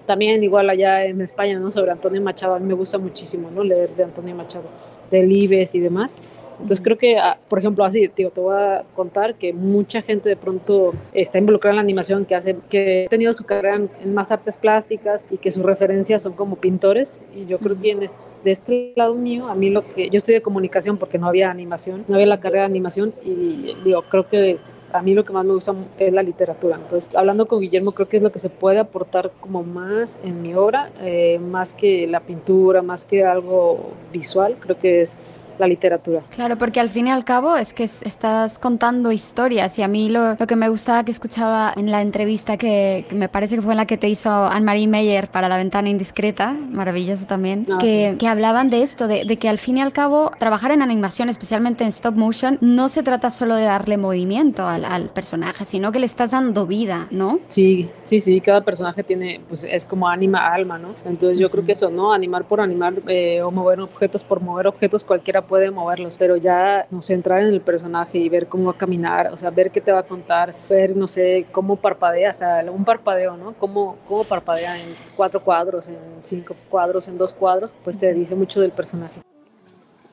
también 0.06 0.42
igual 0.42 0.68
allá 0.68 1.04
en 1.04 1.20
España, 1.20 1.58
¿no? 1.58 1.70
Sobre 1.70 1.92
Antonio 1.92 2.20
Machado. 2.20 2.54
A 2.54 2.58
mí 2.58 2.66
me 2.66 2.74
gusta 2.74 2.98
muchísimo, 2.98 3.50
¿no? 3.50 3.62
Leer 3.62 3.94
de 3.94 4.04
Antonio 4.04 4.34
Machado, 4.34 4.64
de 5.10 5.22
Libes 5.22 5.74
y 5.74 5.80
demás. 5.80 6.20
Entonces 6.62 6.80
creo 6.80 6.98
que, 6.98 7.16
ah, 7.16 7.38
por 7.48 7.58
ejemplo, 7.58 7.84
así, 7.84 8.10
digo, 8.14 8.30
te 8.30 8.40
voy 8.40 8.54
a 8.54 8.84
contar 8.94 9.34
que 9.34 9.52
mucha 9.52 10.02
gente 10.02 10.28
de 10.28 10.36
pronto 10.36 10.92
está 11.12 11.38
involucrada 11.38 11.72
en 11.72 11.76
la 11.76 11.82
animación, 11.82 12.24
que 12.24 12.34
hace, 12.34 12.56
que 12.68 13.04
ha 13.06 13.10
tenido 13.10 13.32
su 13.32 13.44
carrera 13.44 13.76
en, 13.76 14.14
más 14.14 14.30
artes 14.30 14.56
plásticas 14.56 15.26
y 15.30 15.38
que 15.38 15.50
sus 15.50 15.62
referencias 15.62 16.22
son 16.22 16.34
como 16.34 16.56
pintores. 16.56 17.22
Y 17.34 17.46
yo 17.46 17.58
creo 17.58 17.80
que 17.80 17.96
de 18.44 18.50
este 18.50 18.92
lado 18.96 19.14
mío, 19.14 19.48
a 19.48 19.54
mí 19.54 19.70
lo 19.70 19.86
que, 19.94 20.10
yo 20.10 20.18
estudié 20.18 20.42
comunicación 20.42 20.96
porque 20.98 21.18
no 21.18 21.26
había 21.26 21.50
animación, 21.50 22.04
no 22.08 22.14
había 22.14 22.26
la 22.26 22.40
carrera 22.40 22.62
de 22.62 22.66
animación 22.66 23.14
y 23.24 23.74
digo, 23.84 24.02
creo 24.02 24.28
que 24.28 24.58
a 24.92 25.02
mí 25.02 25.14
lo 25.14 25.24
que 25.24 25.32
más 25.32 25.44
me 25.44 25.52
gusta 25.52 25.74
es 25.98 26.12
la 26.12 26.22
literatura. 26.22 26.76
Entonces, 26.76 27.14
hablando 27.14 27.46
con 27.46 27.60
Guillermo, 27.60 27.92
creo 27.92 28.08
que 28.08 28.16
es 28.16 28.22
lo 28.22 28.32
que 28.32 28.38
se 28.38 28.50
puede 28.50 28.78
aportar 28.78 29.30
como 29.40 29.62
más 29.62 30.18
en 30.22 30.42
mi 30.42 30.54
obra, 30.54 30.90
eh, 31.00 31.38
más 31.38 31.72
que 31.72 32.06
la 32.06 32.20
pintura, 32.20 32.82
más 32.82 33.04
que 33.04 33.24
algo 33.24 33.92
visual, 34.12 34.56
creo 34.58 34.78
que 34.78 35.02
es 35.02 35.16
la 35.60 35.68
literatura. 35.68 36.22
Claro, 36.30 36.56
porque 36.56 36.80
al 36.80 36.88
fin 36.88 37.06
y 37.06 37.10
al 37.10 37.24
cabo 37.24 37.56
es 37.56 37.74
que 37.74 37.84
estás 37.84 38.58
contando 38.58 39.12
historias 39.12 39.78
y 39.78 39.82
a 39.82 39.88
mí 39.88 40.08
lo, 40.08 40.34
lo 40.34 40.46
que 40.46 40.56
me 40.56 40.68
gustaba 40.68 41.04
que 41.04 41.12
escuchaba 41.12 41.72
en 41.76 41.90
la 41.90 42.00
entrevista 42.00 42.56
que, 42.56 43.06
me 43.12 43.28
parece 43.28 43.56
que 43.56 43.62
fue 43.62 43.74
en 43.74 43.76
la 43.76 43.86
que 43.86 43.98
te 43.98 44.08
hizo 44.08 44.30
Anne-Marie 44.30 44.88
Meyer 44.88 45.28
para 45.28 45.48
La 45.48 45.58
Ventana 45.58 45.90
Indiscreta, 45.90 46.52
maravilloso 46.52 47.26
también, 47.26 47.66
ah, 47.70 47.78
que, 47.78 48.16
que, 48.18 48.26
hablaban 48.26 48.70
de 48.70 48.82
esto, 48.82 49.06
de, 49.06 49.24
de, 49.24 49.36
que 49.36 49.48
al 49.48 49.58
fin 49.58 49.76
y 49.76 49.82
al 49.82 49.92
cabo 49.92 50.32
trabajar 50.38 50.70
en 50.70 50.80
animación, 50.80 51.28
especialmente 51.28 51.84
en 51.84 51.90
stop 51.90 52.14
motion, 52.14 52.56
no 52.62 52.88
se 52.88 53.02
trata 53.02 53.30
solo 53.30 53.54
de 53.54 53.64
darle 53.64 53.98
movimiento 53.98 54.66
al, 54.66 54.86
al 54.86 55.10
personaje, 55.10 55.66
sino 55.66 55.92
que 55.92 55.98
le 55.98 56.06
estás 56.06 56.30
dando 56.30 56.66
vida, 56.66 57.06
¿no? 57.10 57.38
Sí, 57.48 57.90
sí, 58.04 58.20
sí, 58.20 58.40
cada 58.40 58.62
personaje 58.62 59.04
tiene, 59.04 59.42
pues 59.46 59.64
es 59.64 59.84
como 59.84 60.08
anima, 60.08 60.48
alma, 60.48 60.78
¿no? 60.78 60.94
Entonces 61.04 61.38
yo 61.38 61.50
creo 61.50 61.66
que 61.66 61.72
eso, 61.72 61.90
¿no? 61.90 62.14
Animar 62.14 62.44
por 62.44 62.62
animar 62.62 62.94
eh, 63.06 63.42
o 63.42 63.50
mover 63.50 63.80
objetos 63.80 64.24
por 64.24 64.40
mover 64.40 64.66
objetos, 64.66 65.04
cualquiera 65.04 65.42
puede 65.50 65.72
moverlos, 65.72 66.14
pero 66.16 66.36
ya, 66.36 66.86
no 66.92 67.02
sé, 67.02 67.14
entrar 67.14 67.42
en 67.42 67.48
el 67.48 67.60
personaje 67.60 68.18
y 68.18 68.28
ver 68.28 68.46
cómo 68.46 68.66
va 68.66 68.70
a 68.70 68.78
caminar, 68.78 69.32
o 69.32 69.36
sea, 69.36 69.50
ver 69.50 69.72
qué 69.72 69.80
te 69.80 69.90
va 69.90 69.98
a 69.98 70.02
contar, 70.04 70.54
ver, 70.68 70.96
no 70.96 71.08
sé, 71.08 71.44
cómo 71.50 71.74
parpadea, 71.74 72.30
o 72.30 72.34
sea, 72.34 72.64
un 72.70 72.84
parpadeo, 72.84 73.36
¿no? 73.36 73.54
Cómo, 73.54 73.96
cómo 74.06 74.22
parpadea 74.22 74.80
en 74.80 74.94
cuatro 75.16 75.42
cuadros, 75.42 75.88
en 75.88 75.96
cinco 76.20 76.54
cuadros, 76.70 77.08
en 77.08 77.18
dos 77.18 77.32
cuadros, 77.32 77.74
pues 77.82 77.98
te 77.98 78.14
dice 78.14 78.36
mucho 78.36 78.60
del 78.60 78.70
personaje. 78.70 79.20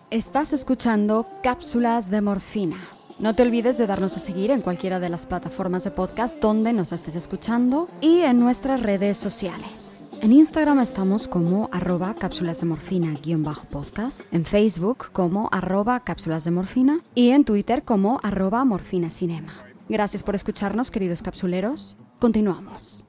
Estás 0.10 0.54
escuchando 0.54 1.28
Cápsulas 1.44 2.10
de 2.10 2.22
Morfina. 2.22 2.78
No 3.20 3.36
te 3.36 3.44
olvides 3.44 3.78
de 3.78 3.86
darnos 3.86 4.18
a 4.18 4.20
seguir 4.20 4.50
en 4.50 4.62
cualquiera 4.62 5.00
de 5.00 5.10
las 5.10 5.28
plataformas 5.28 5.84
de 5.84 5.92
podcast 5.92 6.40
donde 6.40 6.74
nos 6.74 6.92
estés 6.92 7.16
escuchando 7.16 7.88
y 8.02 8.22
en 8.22 8.40
nuestras 8.40 8.82
redes 8.82 9.18
sociales. 9.18 9.97
En 10.22 10.34
Instagram 10.34 10.80
estamos 10.80 11.28
como 11.28 11.70
arroba 11.72 12.16
cápsulas 12.16 12.60
de 12.60 12.66
morfina-podcast, 12.66 14.22
en 14.32 14.46
Facebook 14.46 15.12
como 15.14 15.48
arroba 15.52 16.00
cápsulas 16.00 16.44
de 16.44 16.52
morfina 16.52 17.02
y 17.14 17.30
en 17.30 17.46
Twitter 17.46 17.84
como 17.84 18.20
arroba 18.24 18.66
morfina 18.66 19.12
cinema. 19.12 19.54
Gracias 19.88 20.24
por 20.24 20.34
escucharnos, 20.34 20.90
queridos 20.90 21.22
capsuleros. 21.22 21.98
Continuamos. 22.20 23.06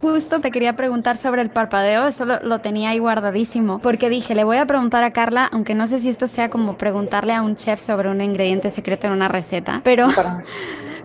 Justo 0.00 0.40
te 0.40 0.50
quería 0.52 0.76
preguntar 0.76 1.16
sobre 1.16 1.42
el 1.42 1.50
parpadeo, 1.50 2.06
eso 2.06 2.24
lo, 2.24 2.60
tenía 2.60 2.90
ahí 2.90 2.98
guardadísimo, 2.98 3.80
porque 3.80 4.10
dije, 4.10 4.34
le 4.34 4.44
voy 4.44 4.58
a 4.58 4.66
preguntar 4.66 5.02
a 5.02 5.10
Carla, 5.10 5.48
aunque 5.50 5.74
no 5.74 5.86
sé 5.86 5.98
si 5.98 6.08
esto 6.08 6.28
sea 6.28 6.50
como 6.50 6.78
preguntarle 6.78 7.32
a 7.32 7.42
un 7.42 7.56
chef 7.56 7.80
sobre 7.80 8.10
un 8.10 8.20
ingrediente 8.20 8.70
secreto 8.70 9.06
en 9.06 9.14
una 9.14 9.28
receta, 9.28 9.80
pero 9.82 10.06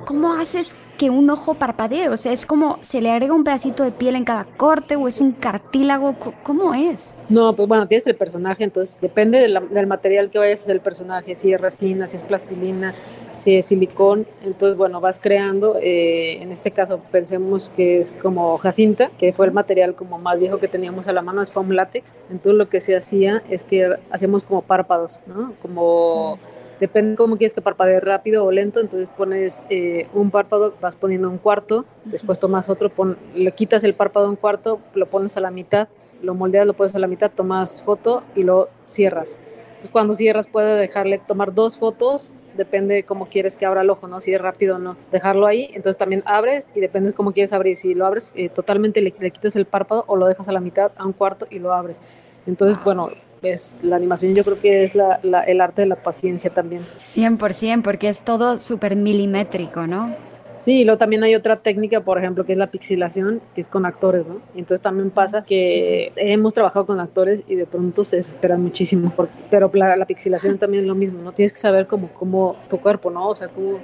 ¿cómo 0.05 0.33
haces 0.33 0.75
que 0.97 1.09
un 1.09 1.29
ojo 1.29 1.53
parpadee? 1.53 2.09
O 2.09 2.17
sea, 2.17 2.31
es 2.31 2.45
como, 2.45 2.77
¿se 2.81 3.01
le 3.01 3.09
agrega 3.09 3.33
un 3.33 3.43
pedacito 3.43 3.83
de 3.83 3.91
piel 3.91 4.15
en 4.15 4.25
cada 4.25 4.43
corte 4.43 4.95
o 4.95 5.07
es 5.07 5.21
un 5.21 5.31
cartílago? 5.31 6.15
¿Cómo 6.43 6.73
es? 6.73 7.15
No, 7.29 7.55
pues 7.55 7.67
bueno, 7.67 7.87
tienes 7.87 8.05
el 8.07 8.15
personaje, 8.15 8.63
entonces 8.63 8.97
depende 9.01 9.39
del 9.39 9.87
material 9.87 10.29
que 10.29 10.39
vayas 10.39 10.61
a 10.61 10.63
hacer 10.63 10.75
el 10.75 10.81
personaje, 10.81 11.35
si 11.35 11.53
es 11.53 11.61
resina, 11.61 12.07
si 12.07 12.17
es 12.17 12.23
plastilina, 12.23 12.93
si 13.35 13.55
es 13.55 13.65
silicón, 13.65 14.25
entonces 14.43 14.77
bueno, 14.77 14.99
vas 14.99 15.19
creando, 15.19 15.77
eh, 15.81 16.41
en 16.41 16.51
este 16.51 16.71
caso 16.71 16.99
pensemos 17.11 17.69
que 17.69 17.99
es 17.99 18.11
como 18.21 18.57
jacinta, 18.57 19.09
que 19.17 19.31
fue 19.31 19.45
el 19.45 19.53
material 19.53 19.95
como 19.95 20.19
más 20.19 20.37
viejo 20.37 20.57
que 20.57 20.67
teníamos 20.67 21.07
a 21.07 21.13
la 21.13 21.21
mano, 21.21 21.41
es 21.41 21.51
foam 21.51 21.71
látex, 21.71 22.15
entonces 22.29 22.57
lo 22.57 22.67
que 22.67 22.81
se 22.81 22.97
hacía 22.97 23.41
es 23.49 23.63
que 23.63 23.95
hacíamos 24.11 24.43
como 24.43 24.61
párpados, 24.61 25.21
¿no? 25.25 25.53
Como... 25.61 26.37
Depende 26.79 27.15
cómo 27.15 27.37
quieres 27.37 27.53
que 27.53 27.61
parpadee 27.61 27.99
rápido 27.99 28.45
o 28.45 28.51
lento, 28.51 28.79
entonces 28.79 29.09
pones 29.17 29.63
eh, 29.69 30.07
un 30.13 30.31
párpado, 30.31 30.73
vas 30.79 30.95
poniendo 30.95 31.29
un 31.29 31.37
cuarto, 31.37 31.85
después 32.05 32.39
tomas 32.39 32.69
otro, 32.69 32.89
le 33.33 33.51
quitas 33.51 33.83
el 33.83 33.93
párpado 33.93 34.27
a 34.27 34.29
un 34.29 34.37
cuarto, 34.37 34.79
lo 34.93 35.05
pones 35.07 35.35
a 35.35 35.41
la 35.41 35.51
mitad, 35.51 35.89
lo 36.21 36.35
moldeas, 36.35 36.65
lo 36.65 36.73
pones 36.73 36.95
a 36.95 36.99
la 36.99 37.07
mitad, 37.07 37.31
tomas 37.31 37.81
foto 37.81 38.23
y 38.33 38.43
lo 38.43 38.69
cierras. 38.85 39.37
Entonces 39.67 39.89
cuando 39.89 40.13
cierras 40.13 40.47
puedes 40.47 40.79
dejarle 40.79 41.17
tomar 41.19 41.53
dos 41.53 41.77
fotos, 41.77 42.31
depende 42.55 42.95
de 42.95 43.03
cómo 43.03 43.27
quieres 43.27 43.55
que 43.55 43.65
abra 43.65 43.81
el 43.81 43.89
ojo, 43.89 44.07
¿no? 44.07 44.21
Si 44.21 44.33
es 44.33 44.41
rápido 44.41 44.75
o 44.75 44.79
no. 44.79 44.97
Dejarlo 45.11 45.47
ahí, 45.47 45.69
entonces 45.73 45.97
también 45.97 46.23
abres 46.25 46.69
y 46.75 46.79
depende 46.79 47.09
de 47.09 47.15
cómo 47.15 47.33
quieres 47.33 47.53
abrir. 47.53 47.75
Si 47.75 47.93
lo 47.93 48.05
abres 48.05 48.33
eh, 48.35 48.49
totalmente, 48.49 49.01
le, 49.01 49.13
le 49.19 49.31
quitas 49.31 49.55
el 49.55 49.65
párpado 49.65 50.05
o 50.07 50.15
lo 50.15 50.27
dejas 50.27 50.47
a 50.49 50.51
la 50.51 50.59
mitad, 50.59 50.91
a 50.97 51.05
un 51.05 51.13
cuarto 51.13 51.45
y 51.49 51.59
lo 51.59 51.73
abres. 51.73 52.01
Entonces, 52.45 52.81
bueno, 52.83 53.09
es 53.41 53.75
la 53.81 53.95
animación 53.95 54.35
yo 54.35 54.43
creo 54.43 54.59
que 54.59 54.83
es 54.83 54.95
la, 54.95 55.19
el 55.47 55.61
arte 55.61 55.83
de 55.83 55.87
la 55.87 55.95
paciencia 55.95 56.49
también. 56.49 56.81
100%, 56.99 57.81
porque 57.81 58.09
es 58.09 58.21
todo 58.21 58.59
súper 58.59 58.95
milimétrico, 58.95 59.87
¿no? 59.87 60.15
Sí, 60.69 60.81
y 60.81 60.83
luego 60.83 60.99
también 60.99 61.23
hay 61.23 61.33
otra 61.33 61.55
técnica, 61.55 62.01
por 62.01 62.19
ejemplo, 62.19 62.45
que 62.45 62.51
es 62.51 62.57
la 62.59 62.67
pixilación, 62.67 63.41
que 63.55 63.61
es 63.61 63.67
con 63.67 63.87
actores, 63.87 64.27
¿no? 64.27 64.39
Entonces 64.53 64.81
también 64.81 65.09
pasa 65.09 65.43
que 65.43 66.13
hemos 66.15 66.53
trabajado 66.53 66.85
con 66.85 66.99
actores 66.99 67.41
y 67.47 67.55
de 67.55 67.65
pronto 67.65 68.05
se 68.05 68.17
desesperan 68.17 68.61
muchísimo, 68.61 69.11
pero 69.49 69.71
la, 69.73 69.97
la, 69.97 70.05
pixilación 70.05 70.59
también 70.59 70.83
es 70.83 70.87
lo 70.87 70.93
mismo, 70.93 71.23
¿no? 71.23 71.31
Tienes 71.31 71.53
que 71.53 71.57
saber 71.57 71.87
cómo, 71.87 72.09
cómo 72.09 72.55
tu 72.69 72.79
cuerpo, 72.79 73.09
¿no? 73.09 73.29
O 73.29 73.33
sea, 73.33 73.47
cómo 73.47 73.79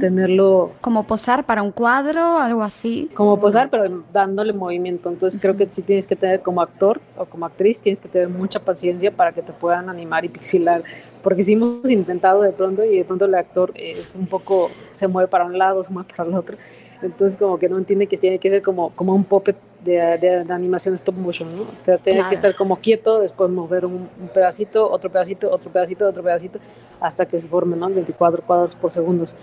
tenerlo... 0.00 0.72
Como 0.80 1.06
posar 1.06 1.44
para 1.44 1.62
un 1.62 1.72
cuadro, 1.72 2.38
algo 2.38 2.62
así. 2.62 3.10
Como 3.14 3.38
posar, 3.38 3.70
pero 3.70 4.02
dándole 4.12 4.52
movimiento. 4.52 5.08
Entonces 5.10 5.38
creo 5.40 5.56
que 5.56 5.70
sí 5.70 5.82
tienes 5.82 6.06
que 6.06 6.16
tener 6.16 6.40
como 6.40 6.62
actor 6.62 7.00
o 7.16 7.26
como 7.26 7.46
actriz, 7.46 7.80
tienes 7.80 8.00
que 8.00 8.08
tener 8.08 8.28
mucha 8.28 8.60
paciencia 8.60 9.10
para 9.10 9.32
que 9.32 9.42
te 9.42 9.52
puedan 9.52 9.88
animar 9.88 10.24
y 10.24 10.28
pixilar. 10.28 10.82
Porque 11.22 11.42
sí 11.42 11.52
hemos 11.52 11.90
intentado 11.90 12.42
de 12.42 12.52
pronto 12.52 12.84
y 12.84 12.96
de 12.96 13.04
pronto 13.04 13.26
el 13.26 13.34
actor 13.34 13.72
es 13.74 14.14
un 14.14 14.26
poco, 14.26 14.70
se 14.90 15.08
mueve 15.08 15.28
para 15.28 15.44
un 15.44 15.58
lado, 15.58 15.82
se 15.82 15.92
mueve 15.92 16.07
para 16.16 16.28
el 16.28 16.34
otro. 16.34 16.56
Entonces 17.02 17.38
como 17.38 17.58
que 17.58 17.68
no 17.68 17.78
entiende 17.78 18.06
que 18.06 18.16
tiene 18.16 18.38
que 18.38 18.50
ser 18.50 18.62
como, 18.62 18.90
como 18.90 19.14
un 19.14 19.24
puppet 19.24 19.56
de, 19.84 20.18
de, 20.18 20.52
animación 20.52 20.94
stop 20.94 21.14
motion, 21.16 21.54
¿no? 21.56 21.62
O 21.62 21.84
sea, 21.84 21.98
tiene 21.98 22.26
que 22.28 22.34
estar 22.34 22.54
como 22.56 22.76
quieto, 22.76 23.20
después 23.20 23.50
mover 23.50 23.86
un, 23.86 24.08
pedacito, 24.34 24.90
otro 24.90 25.10
pedacito, 25.10 25.50
otro 25.50 25.70
pedacito, 25.70 26.08
otro 26.08 26.22
pedacito, 26.22 26.58
hasta 27.00 27.26
que 27.26 27.38
se 27.38 27.46
forme, 27.46 27.76
¿no? 27.76 27.88
24 27.88 28.42
cuadros 28.42 28.74
por 28.74 28.90
segundos. 28.90 29.36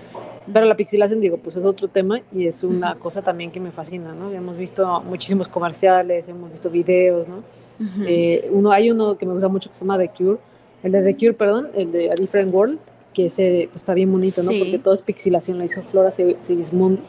Pero 0.51 0.65
la 0.65 0.75
pixilación, 0.75 1.21
digo, 1.21 1.37
pues 1.37 1.55
es 1.55 1.65
otro 1.65 1.87
tema 1.87 2.21
y 2.31 2.45
es 2.47 2.63
una 2.63 2.95
cosa 2.95 3.21
también 3.21 3.51
que 3.51 3.59
me 3.59 3.71
fascina, 3.71 4.13
¿no? 4.13 4.31
Hemos 4.31 4.57
visto 4.57 5.01
muchísimos 5.01 5.47
comerciales, 5.47 6.27
hemos 6.27 6.51
visto 6.51 6.69
videos, 6.69 7.27
¿no? 7.27 7.43
Eh, 8.05 8.49
uno, 8.51 8.71
hay 8.71 8.91
uno 8.91 9.17
que 9.17 9.25
me 9.25 9.33
gusta 9.33 9.47
mucho 9.47 9.69
que 9.69 9.75
se 9.75 9.85
llama 9.85 9.97
The 9.97 10.09
Cure, 10.09 10.37
el 10.83 10.91
de 10.91 11.01
The 11.01 11.15
Cure, 11.15 11.33
perdón, 11.33 11.69
el 11.73 11.91
de 11.91 12.11
A 12.11 12.15
Different 12.15 12.53
World, 12.53 12.79
que 13.15 13.25
ese, 13.27 13.69
pues, 13.71 13.81
está 13.81 13.93
bien 13.93 14.11
bonito, 14.11 14.43
¿no? 14.43 14.51
Porque 14.51 14.77
todo 14.77 14.93
es 14.93 15.01
pixilación, 15.01 15.57
lo 15.57 15.63
hizo 15.63 15.81
Flora 15.83 16.11
Sigismund 16.11 16.99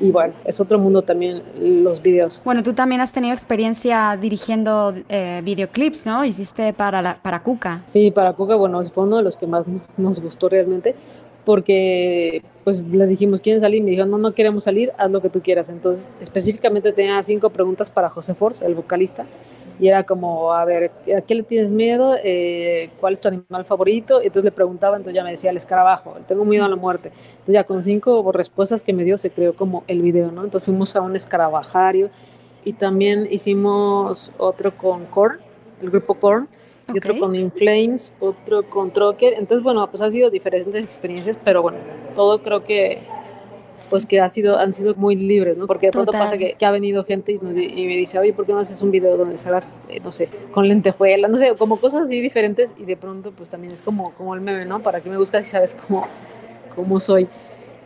y 0.00 0.10
bueno, 0.10 0.34
es 0.44 0.60
otro 0.60 0.78
mundo 0.78 1.02
también 1.02 1.42
los 1.58 2.02
videos. 2.02 2.40
Bueno, 2.44 2.62
tú 2.62 2.74
también 2.74 3.00
has 3.00 3.10
tenido 3.10 3.32
experiencia 3.34 4.16
dirigiendo 4.20 4.94
eh, 5.08 5.40
videoclips, 5.44 6.06
¿no? 6.06 6.24
Hiciste 6.24 6.72
para, 6.72 7.02
la, 7.02 7.18
para 7.22 7.42
Cuca. 7.42 7.82
Sí, 7.86 8.10
para 8.10 8.34
Cuca, 8.34 8.54
bueno, 8.54 8.82
fue 8.84 9.04
uno 9.04 9.16
de 9.16 9.22
los 9.22 9.36
que 9.36 9.46
más 9.46 9.66
nos 9.96 10.20
gustó 10.20 10.48
realmente 10.48 10.94
porque 11.44 12.42
pues 12.62 12.84
les 12.88 13.08
dijimos, 13.08 13.40
¿quieren 13.40 13.58
salir? 13.58 13.82
Me 13.82 13.90
dijeron, 13.90 14.10
no, 14.10 14.18
no 14.18 14.34
queremos 14.34 14.64
salir, 14.64 14.92
haz 14.98 15.10
lo 15.10 15.22
que 15.22 15.30
tú 15.30 15.40
quieras. 15.40 15.70
Entonces, 15.70 16.10
específicamente 16.20 16.92
tenía 16.92 17.22
cinco 17.22 17.48
preguntas 17.48 17.88
para 17.88 18.10
José 18.10 18.34
Force, 18.34 18.66
el 18.66 18.74
vocalista, 18.74 19.24
y 19.78 19.88
era 19.88 20.04
como, 20.04 20.52
a 20.52 20.64
ver, 20.64 20.90
¿a 21.16 21.20
qué 21.20 21.34
le 21.34 21.42
tienes 21.42 21.70
miedo? 21.70 22.14
Eh, 22.22 22.90
¿Cuál 23.00 23.12
es 23.12 23.20
tu 23.20 23.28
animal 23.28 23.64
favorito? 23.64 24.20
Y 24.22 24.26
entonces 24.26 24.44
le 24.44 24.52
preguntaba, 24.52 24.96
entonces 24.96 25.14
ya 25.14 25.24
me 25.24 25.30
decía, 25.30 25.50
el 25.50 25.56
escarabajo, 25.56 26.16
tengo 26.26 26.44
miedo 26.44 26.64
a 26.64 26.68
la 26.68 26.76
muerte. 26.76 27.12
Entonces 27.30 27.52
ya 27.52 27.64
con 27.64 27.82
cinco 27.82 28.30
respuestas 28.32 28.82
que 28.82 28.92
me 28.92 29.04
dio 29.04 29.18
se 29.18 29.30
creó 29.30 29.54
como 29.54 29.84
el 29.86 30.02
video, 30.02 30.32
¿no? 30.32 30.44
Entonces 30.44 30.64
fuimos 30.64 30.96
a 30.96 31.00
un 31.00 31.14
escarabajario 31.14 32.10
y 32.64 32.72
también 32.72 33.28
hicimos 33.30 34.32
otro 34.36 34.72
con 34.76 35.06
Korn, 35.06 35.38
el 35.80 35.90
grupo 35.90 36.14
Korn, 36.14 36.48
y 36.92 36.98
otro 36.98 37.18
con 37.18 37.34
Inflames, 37.34 38.14
otro 38.18 38.68
con 38.68 38.90
Trocker. 38.90 39.34
Entonces, 39.34 39.62
bueno, 39.62 39.86
pues 39.90 40.02
ha 40.02 40.10
sido 40.10 40.30
diferentes 40.30 40.82
experiencias, 40.82 41.38
pero 41.44 41.62
bueno, 41.62 41.78
todo 42.14 42.40
creo 42.42 42.64
que 42.64 43.02
pues 43.88 44.06
que 44.06 44.20
ha 44.20 44.28
sido, 44.28 44.58
han 44.58 44.72
sido 44.72 44.94
muy 44.94 45.16
libres, 45.16 45.56
¿no? 45.56 45.66
Porque 45.66 45.86
de 45.86 45.92
pronto 45.92 46.12
pasa 46.12 46.36
que, 46.38 46.56
ha 46.64 46.70
venido 46.70 47.04
gente 47.04 47.32
y, 47.32 47.38
me 47.38 47.96
dice, 47.96 48.18
oye, 48.18 48.32
¿por 48.32 48.46
qué 48.46 48.52
no 48.52 48.58
haces 48.58 48.82
un 48.82 48.90
video 48.90 49.16
donde 49.16 49.38
salga, 49.38 49.62
eh, 49.88 50.00
no 50.00 50.12
sé, 50.12 50.28
con 50.52 50.68
lentejuela, 50.68 51.28
no 51.28 51.36
sé, 51.36 51.54
como 51.56 51.78
cosas 51.78 52.02
así 52.02 52.20
diferentes 52.20 52.74
y 52.78 52.84
de 52.84 52.96
pronto 52.96 53.32
pues 53.32 53.50
también 53.50 53.72
es 53.72 53.82
como, 53.82 54.12
como 54.12 54.34
el 54.34 54.40
meme, 54.40 54.64
¿no? 54.64 54.80
¿Para 54.80 55.00
qué 55.00 55.10
me 55.10 55.16
buscas 55.16 55.44
si 55.44 55.50
sabes 55.52 55.74
cómo, 55.74 56.06
cómo 56.74 57.00
soy? 57.00 57.28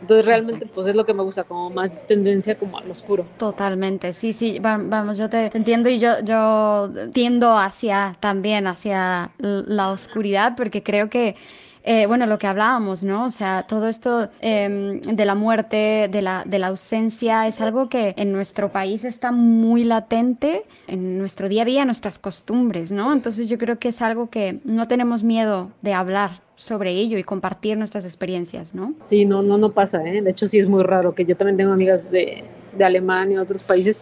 Entonces 0.01 0.25
realmente 0.25 0.65
pues 0.65 0.87
es 0.87 0.95
lo 0.95 1.05
que 1.05 1.13
me 1.13 1.23
gusta, 1.23 1.45
como 1.45 1.69
más 1.69 2.05
tendencia 2.07 2.57
como 2.57 2.77
al 2.77 2.91
oscuro. 2.91 3.25
Totalmente, 3.37 4.11
sí, 4.11 4.33
sí, 4.33 4.59
vamos, 4.59 5.17
yo 5.17 5.29
te, 5.29 5.49
entiendo 5.53 5.87
y 5.87 5.97
yo, 5.97 6.19
yo 6.25 6.89
tiendo 7.13 7.57
hacia 7.57 8.17
también, 8.19 8.67
hacia 8.67 9.31
la 9.37 9.91
oscuridad, 9.91 10.55
porque 10.57 10.83
creo 10.83 11.09
que 11.09 11.35
eh, 11.83 12.05
bueno, 12.05 12.25
lo 12.25 12.37
que 12.37 12.47
hablábamos, 12.47 13.03
¿no? 13.03 13.25
O 13.25 13.29
sea, 13.31 13.65
todo 13.67 13.87
esto 13.87 14.29
em, 14.39 15.01
de 15.01 15.25
la 15.25 15.35
muerte, 15.35 16.07
de 16.09 16.21
la, 16.21 16.43
de 16.45 16.59
la 16.59 16.67
ausencia, 16.67 17.45
es 17.47 17.59
algo 17.59 17.89
que 17.89 18.13
en 18.17 18.31
nuestro 18.31 18.71
país 18.71 19.03
está 19.03 19.31
muy 19.31 19.83
latente, 19.83 20.63
en 20.87 21.17
nuestro 21.17 21.49
día 21.49 21.63
a 21.63 21.65
día, 21.65 21.85
nuestras 21.85 22.19
costumbres, 22.19 22.91
¿no? 22.91 23.11
Entonces 23.11 23.49
yo 23.49 23.57
creo 23.57 23.79
que 23.79 23.89
es 23.89 24.01
algo 24.01 24.29
que 24.29 24.59
no 24.63 24.87
tenemos 24.87 25.23
miedo 25.23 25.71
de 25.81 25.93
hablar 25.93 26.41
sobre 26.55 26.91
ello 26.91 27.17
y 27.17 27.23
compartir 27.23 27.77
nuestras 27.77 28.05
experiencias, 28.05 28.73
¿no? 28.73 28.93
Sí, 29.03 29.25
no, 29.25 29.41
no, 29.41 29.57
no 29.57 29.71
pasa, 29.73 30.03
¿eh? 30.05 30.21
De 30.21 30.29
hecho, 30.29 30.47
sí 30.47 30.59
es 30.59 30.67
muy 30.67 30.83
raro 30.83 31.13
que 31.13 31.25
yo 31.25 31.35
también 31.35 31.57
tengo 31.57 31.73
amigas 31.73 32.09
de, 32.11 32.45
de 32.77 32.83
Alemania 32.85 33.41
otros 33.41 33.63
países 33.63 34.01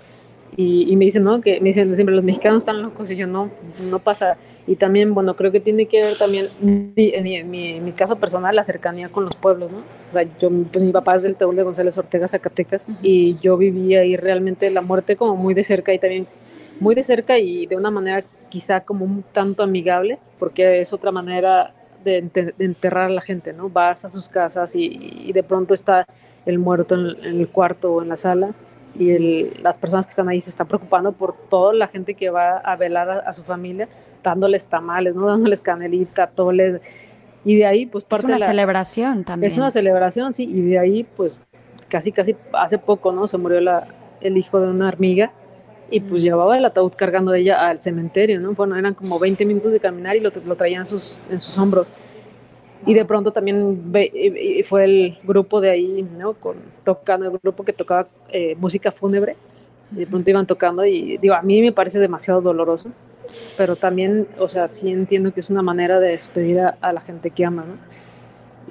y, 0.58 0.96
me 0.98 1.06
dicen, 1.06 1.24
¿no? 1.24 1.40
Que 1.40 1.62
me 1.62 1.68
dicen 1.68 1.96
siempre, 1.96 2.14
los 2.14 2.26
mexicanos 2.26 2.64
están 2.64 2.82
locos 2.82 3.10
y 3.10 3.16
yo 3.16 3.26
no, 3.26 3.50
no 3.90 4.00
pasa. 4.00 4.38
Y 4.68 4.76
también, 4.76 5.14
bueno, 5.14 5.36
creo 5.36 5.52
que 5.52 5.62
tiene 5.62 5.86
que 5.86 6.02
ver 6.02 6.18
también, 6.18 6.48
en 6.62 6.94
mi, 6.94 7.36
en 7.36 7.86
mi, 7.86 7.92
caso 7.94 8.18
personal, 8.18 8.56
la 8.56 8.64
cercanía 8.64 9.10
con 9.10 9.24
los 9.24 9.36
pueblos, 9.36 9.72
¿no? 9.72 9.78
O 9.78 10.14
sea, 10.14 10.24
yo, 10.40 10.50
pues 10.72 10.84
mi 10.84 10.92
papá 10.92 11.16
es 11.16 11.24
del 11.24 11.36
Teúl 11.36 11.56
de 11.56 11.64
González 11.64 11.98
Ortega, 11.98 12.28
Zacatecas, 12.28 12.86
y 13.02 13.38
yo 13.40 13.56
vivía 13.56 14.02
ahí 14.02 14.18
realmente 14.18 14.70
la 14.72 14.82
muerte 14.82 15.16
como 15.16 15.38
muy 15.38 15.54
de 15.54 15.64
cerca 15.64 15.94
y 15.94 16.00
también 16.00 16.28
muy 16.82 16.96
de 16.96 17.04
cerca 17.04 17.38
y 17.38 17.66
de 17.68 17.78
una 17.78 17.92
manera 17.92 18.26
quizá 18.50 18.82
como 18.82 19.06
un 19.06 19.24
tanto 19.32 19.64
amigable, 19.64 20.20
porque 20.38 20.82
es 20.82 20.92
otra 20.92 21.12
manera 21.12 21.74
de, 22.04 22.30
enterrar 22.60 23.06
a 23.06 23.14
la 23.14 23.22
gente, 23.22 23.54
¿no? 23.54 23.70
Vas 23.70 24.04
a 24.04 24.10
sus 24.10 24.28
casas 24.28 24.76
y, 24.76 25.32
de 25.32 25.44
pronto 25.44 25.74
está 25.74 26.06
el 26.46 26.60
muerto 26.60 26.96
en, 26.96 27.24
en 27.24 27.40
el 27.40 27.48
cuarto 27.48 27.94
o 27.94 28.02
en 28.02 28.10
la 28.10 28.18
sala 28.18 28.54
y 28.98 29.12
el, 29.12 29.54
las 29.64 29.78
personas 29.78 30.06
que 30.06 30.12
están 30.12 30.30
ahí 30.30 30.42
se 30.42 30.50
están 30.50 30.68
preocupando 30.68 31.12
por 31.12 31.36
toda 31.50 31.74
la 31.74 31.88
gente 31.88 32.14
que 32.14 32.30
va 32.30 32.58
a 32.58 32.76
velar 32.76 33.24
a, 33.26 33.34
su 33.34 33.44
familia, 33.44 33.88
dándoles 34.24 34.68
tamales, 34.68 35.16
¿no? 35.16 35.28
dándoles 35.28 35.62
canelita, 35.62 36.28
toles. 36.28 36.82
Y 37.44 37.56
de 37.56 37.66
ahí, 37.66 37.86
pues 37.86 38.04
parte 38.04 38.28
Es 38.28 38.38
una 38.38 38.48
celebración 38.48 39.24
también. 39.24 39.52
Es 39.52 39.58
una 39.58 39.72
celebración, 39.72 40.34
sí. 40.34 40.44
Y 40.44 40.62
de 40.62 40.80
ahí, 40.80 41.04
pues 41.04 41.40
casi, 41.88 42.12
casi 42.12 42.36
hace 42.54 42.78
poco, 42.78 43.12
¿no? 43.12 43.28
Se 43.28 43.38
murió 43.38 43.62
la, 43.62 43.88
el 44.20 44.38
hijo 44.38 44.60
de 44.60 44.68
una 44.68 44.88
hormiga 44.88 45.32
y 45.90 46.00
pues 46.00 46.22
mm. 46.22 46.26
llevaba 46.26 46.58
el 46.58 46.66
ataúd 46.66 46.94
cargando 46.96 47.34
ella 47.34 47.68
al 47.68 47.82
cementerio, 47.82 48.40
¿no? 48.40 48.54
Bueno, 48.54 48.78
eran 48.78 48.94
como 48.94 49.20
20 49.20 49.46
minutos 49.46 49.72
de 49.72 49.80
caminar 49.80 50.16
y 50.16 50.20
lo, 50.20 50.32
lo 50.46 50.56
traían 50.56 50.86
sus, 50.86 51.18
en 51.30 51.40
sus 51.40 51.58
hombros. 51.58 51.88
Y 52.86 52.94
de 52.94 53.06
pronto 53.06 53.32
también 53.32 53.92
fue 54.66 54.86
el 54.86 55.18
grupo 55.24 55.62
de 55.62 55.70
ahí, 55.70 56.08
¿no? 56.18 56.34
Con, 56.34 56.58
tocando, 56.84 57.28
el 57.28 57.38
grupo 57.38 57.64
que 57.64 57.74
tocaba 57.74 58.08
eh, 58.30 58.56
música 58.56 58.92
fúnebre. 58.92 59.36
Y 59.92 60.00
de 60.00 60.08
pronto 60.08 60.30
iban 60.30 60.48
tocando 60.48 60.86
y 60.86 61.18
digo, 61.18 61.36
a 61.36 61.42
mí 61.42 61.62
me 61.62 61.72
parece 61.74 62.00
demasiado 62.00 62.42
doloroso, 62.42 62.90
pero 63.58 63.76
también, 63.76 64.26
o 64.40 64.48
sea, 64.48 64.72
sí 64.72 64.90
entiendo 64.90 65.34
que 65.34 65.42
es 65.42 65.50
una 65.50 65.62
manera 65.62 66.00
de 66.00 66.10
despedir 66.10 66.62
a, 66.62 66.94
la 66.94 67.02
gente 67.02 67.30
que 67.30 67.44
ama, 67.46 67.66
¿no? 67.66 67.92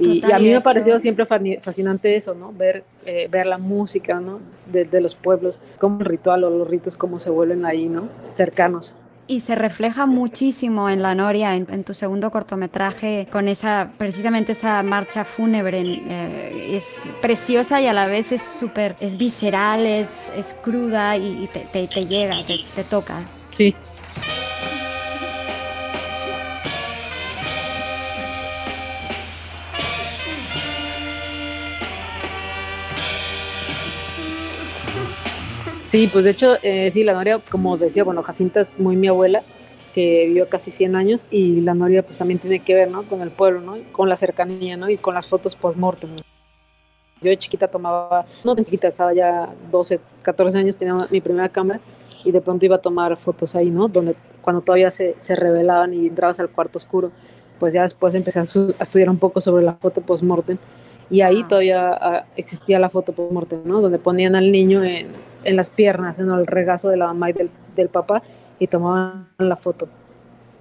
Y, 0.02 0.24
a 0.32 0.38
mí 0.38 0.46
me 0.46 0.56
ha 0.56 0.62
parecido 0.62 0.98
siempre 0.98 1.26
fascinante 1.26 2.16
eso, 2.16 2.34
¿no? 2.34 2.54
Ver, 2.54 2.84
eh, 3.04 3.28
ver 3.30 3.44
la 3.44 3.58
música, 3.58 4.18
¿no? 4.18 4.40
De, 4.72 4.84
de, 4.84 5.00
los 5.02 5.14
pueblos, 5.14 5.60
como 5.78 6.00
el 6.00 6.06
ritual 6.06 6.42
o 6.44 6.50
los 6.50 6.66
ritos, 6.66 6.96
cómo 6.96 7.18
se 7.20 7.28
vuelven 7.28 7.66
ahí, 7.66 7.86
¿no? 7.86 8.08
Cercanos 8.34 8.94
y 9.30 9.38
se 9.38 9.54
refleja 9.54 10.06
muchísimo 10.06 10.90
en 10.90 11.02
La 11.02 11.14
Noria, 11.14 11.54
en, 11.54 11.84
tu 11.84 11.94
segundo 11.94 12.32
cortometraje, 12.32 13.28
con 13.30 13.46
esa, 13.46 13.92
precisamente 13.96 14.52
esa 14.52 14.82
marcha 14.82 15.24
fúnebre. 15.24 15.80
Eh, 15.80 16.76
es 16.76 17.12
preciosa 17.22 17.80
y 17.80 17.86
a 17.86 17.92
la 17.92 18.06
vez 18.06 18.32
es 18.32 18.42
súper, 18.42 18.96
es 18.98 19.16
visceral, 19.16 19.86
es, 19.86 20.32
es 20.36 20.54
cruda 20.54 21.16
y, 21.16 21.48
te, 21.52 21.86
te, 21.86 22.06
llega, 22.06 22.42
te, 22.44 22.58
te 22.74 22.82
toca. 22.82 23.22
Sí, 23.50 23.72
Sí, 35.90 36.06
pues 36.06 36.24
de 36.24 36.30
hecho, 36.30 36.54
eh, 36.62 36.88
sí, 36.92 37.02
la 37.02 37.14
Noria, 37.14 37.40
como 37.50 37.76
decía, 37.76 38.04
bueno, 38.04 38.22
Jacinta 38.22 38.60
es 38.60 38.78
muy 38.78 38.94
mi 38.94 39.08
abuela, 39.08 39.42
que 39.92 40.26
vivió 40.28 40.48
casi 40.48 40.70
100 40.70 40.94
años, 40.94 41.26
y 41.32 41.62
la 41.62 41.74
Noria 41.74 42.04
pues 42.04 42.16
también 42.16 42.38
tiene 42.38 42.60
que 42.60 42.74
ver, 42.74 42.92
¿no? 42.92 43.02
Con 43.02 43.22
el 43.22 43.32
pueblo, 43.32 43.60
¿no? 43.60 43.76
Con 43.90 44.08
la 44.08 44.14
cercanía, 44.14 44.76
¿no? 44.76 44.88
Y 44.88 44.98
con 44.98 45.16
las 45.16 45.26
fotos 45.26 45.56
post-mortem. 45.56 46.10
Yo 47.20 47.30
de 47.30 47.36
chiquita 47.36 47.66
tomaba, 47.66 48.24
no 48.44 48.54
tan 48.54 48.64
chiquita, 48.64 48.86
estaba 48.86 49.12
ya 49.12 49.52
12, 49.72 49.98
14 50.22 50.58
años, 50.58 50.76
tenía 50.76 50.96
mi 51.10 51.20
primera 51.20 51.48
cámara, 51.48 51.80
y 52.24 52.30
de 52.30 52.40
pronto 52.40 52.64
iba 52.64 52.76
a 52.76 52.80
tomar 52.80 53.16
fotos 53.16 53.56
ahí, 53.56 53.68
¿no? 53.68 53.88
Donde 53.88 54.14
cuando 54.42 54.62
todavía 54.62 54.92
se, 54.92 55.16
se 55.18 55.34
revelaban 55.34 55.92
y 55.92 56.06
entrabas 56.06 56.38
al 56.38 56.50
cuarto 56.50 56.78
oscuro, 56.78 57.10
pues 57.58 57.74
ya 57.74 57.82
después 57.82 58.14
empecé 58.14 58.38
a, 58.38 58.42
a 58.42 58.82
estudiar 58.82 59.10
un 59.10 59.18
poco 59.18 59.40
sobre 59.40 59.64
la 59.64 59.72
foto 59.72 60.00
post-mortem 60.02 60.56
y 61.10 61.22
ahí 61.22 61.42
ah. 61.44 61.48
todavía 61.48 61.88
ah, 62.00 62.26
existía 62.36 62.78
la 62.78 62.90
foto 62.90 63.12
por 63.12 63.32
muerte, 63.32 63.58
¿no? 63.64 63.80
Donde 63.80 63.98
ponían 63.98 64.36
al 64.36 64.52
niño 64.52 64.84
en, 64.84 65.08
en 65.44 65.56
las 65.56 65.70
piernas, 65.70 66.18
en 66.18 66.30
el 66.30 66.46
regazo 66.46 66.88
de 66.88 66.96
la 66.96 67.06
mamá 67.06 67.30
y 67.30 67.32
del, 67.32 67.50
del 67.76 67.88
papá 67.88 68.22
y 68.58 68.66
tomaban 68.66 69.28
la 69.38 69.56
foto. 69.56 69.88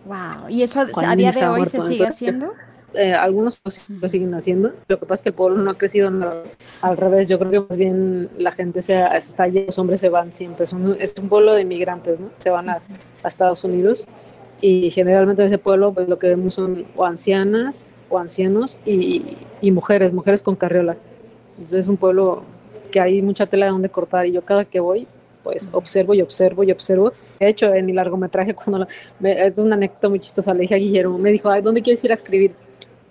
Wow, 0.05 0.49
¿y 0.49 0.63
eso 0.63 0.85
a 0.95 1.15
día 1.15 1.31
de 1.31 1.47
hoy 1.47 1.65
se 1.65 1.81
sigue 1.81 2.07
haciendo? 2.07 2.53
Eh, 2.93 3.13
algunos 3.13 3.61
lo 3.87 4.09
siguen 4.09 4.33
haciendo. 4.33 4.71
Lo 4.87 4.99
que 4.99 5.05
pasa 5.05 5.15
es 5.15 5.21
que 5.21 5.29
el 5.29 5.35
pueblo 5.35 5.61
no 5.61 5.71
ha 5.71 5.77
crecido 5.77 6.09
al 6.81 6.97
revés. 6.97 7.27
Yo 7.27 7.37
creo 7.37 7.51
que 7.51 7.59
más 7.59 7.77
bien 7.77 8.29
la 8.37 8.51
gente 8.51 8.81
se, 8.81 9.03
está 9.15 9.43
allí, 9.43 9.65
los 9.65 9.77
hombres 9.77 9.99
se 9.99 10.09
van 10.09 10.33
siempre. 10.33 10.63
Es 10.63 10.73
un, 10.73 10.95
es 10.99 11.15
un 11.19 11.29
pueblo 11.29 11.53
de 11.53 11.61
inmigrantes, 11.61 12.19
¿no? 12.19 12.29
Se 12.37 12.49
van 12.49 12.69
a, 12.69 12.81
a, 13.23 13.27
Estados 13.27 13.63
Unidos 13.63 14.07
y 14.61 14.89
generalmente 14.91 15.43
en 15.43 15.47
ese 15.47 15.57
pueblo 15.57 15.93
pues 15.93 16.09
lo 16.09 16.17
que 16.19 16.27
vemos 16.27 16.55
son 16.55 16.85
o 16.95 17.05
ancianas 17.05 17.87
o 18.09 18.17
ancianos 18.17 18.79
y, 18.85 19.37
y, 19.61 19.71
mujeres, 19.71 20.11
mujeres 20.11 20.41
con 20.41 20.55
carriola. 20.55 20.97
Entonces 21.57 21.81
es 21.81 21.87
un 21.87 21.97
pueblo 21.97 22.43
que 22.89 22.99
hay 22.99 23.21
mucha 23.21 23.45
tela 23.45 23.67
de 23.67 23.71
donde 23.71 23.89
cortar 23.89 24.25
y 24.25 24.31
yo 24.31 24.41
cada 24.41 24.65
que 24.65 24.79
voy 24.79 25.07
pues 25.43 25.69
observo 25.71 26.13
y 26.13 26.21
observo 26.21 26.63
y 26.63 26.71
observo. 26.71 27.13
De 27.39 27.47
hecho, 27.47 27.73
en 27.73 27.85
mi 27.85 27.93
largometraje, 27.93 28.53
cuando 28.55 28.87
es 29.21 29.57
una 29.57 29.75
anécdota 29.75 30.09
muy 30.09 30.19
chistosa, 30.19 30.53
le 30.53 30.61
dije 30.61 30.75
a 30.75 30.77
Guillermo, 30.77 31.17
me 31.17 31.31
dijo, 31.31 31.49
Ay, 31.49 31.61
¿dónde 31.61 31.81
quieres 31.81 32.03
ir 32.03 32.11
a 32.11 32.13
escribir? 32.13 32.53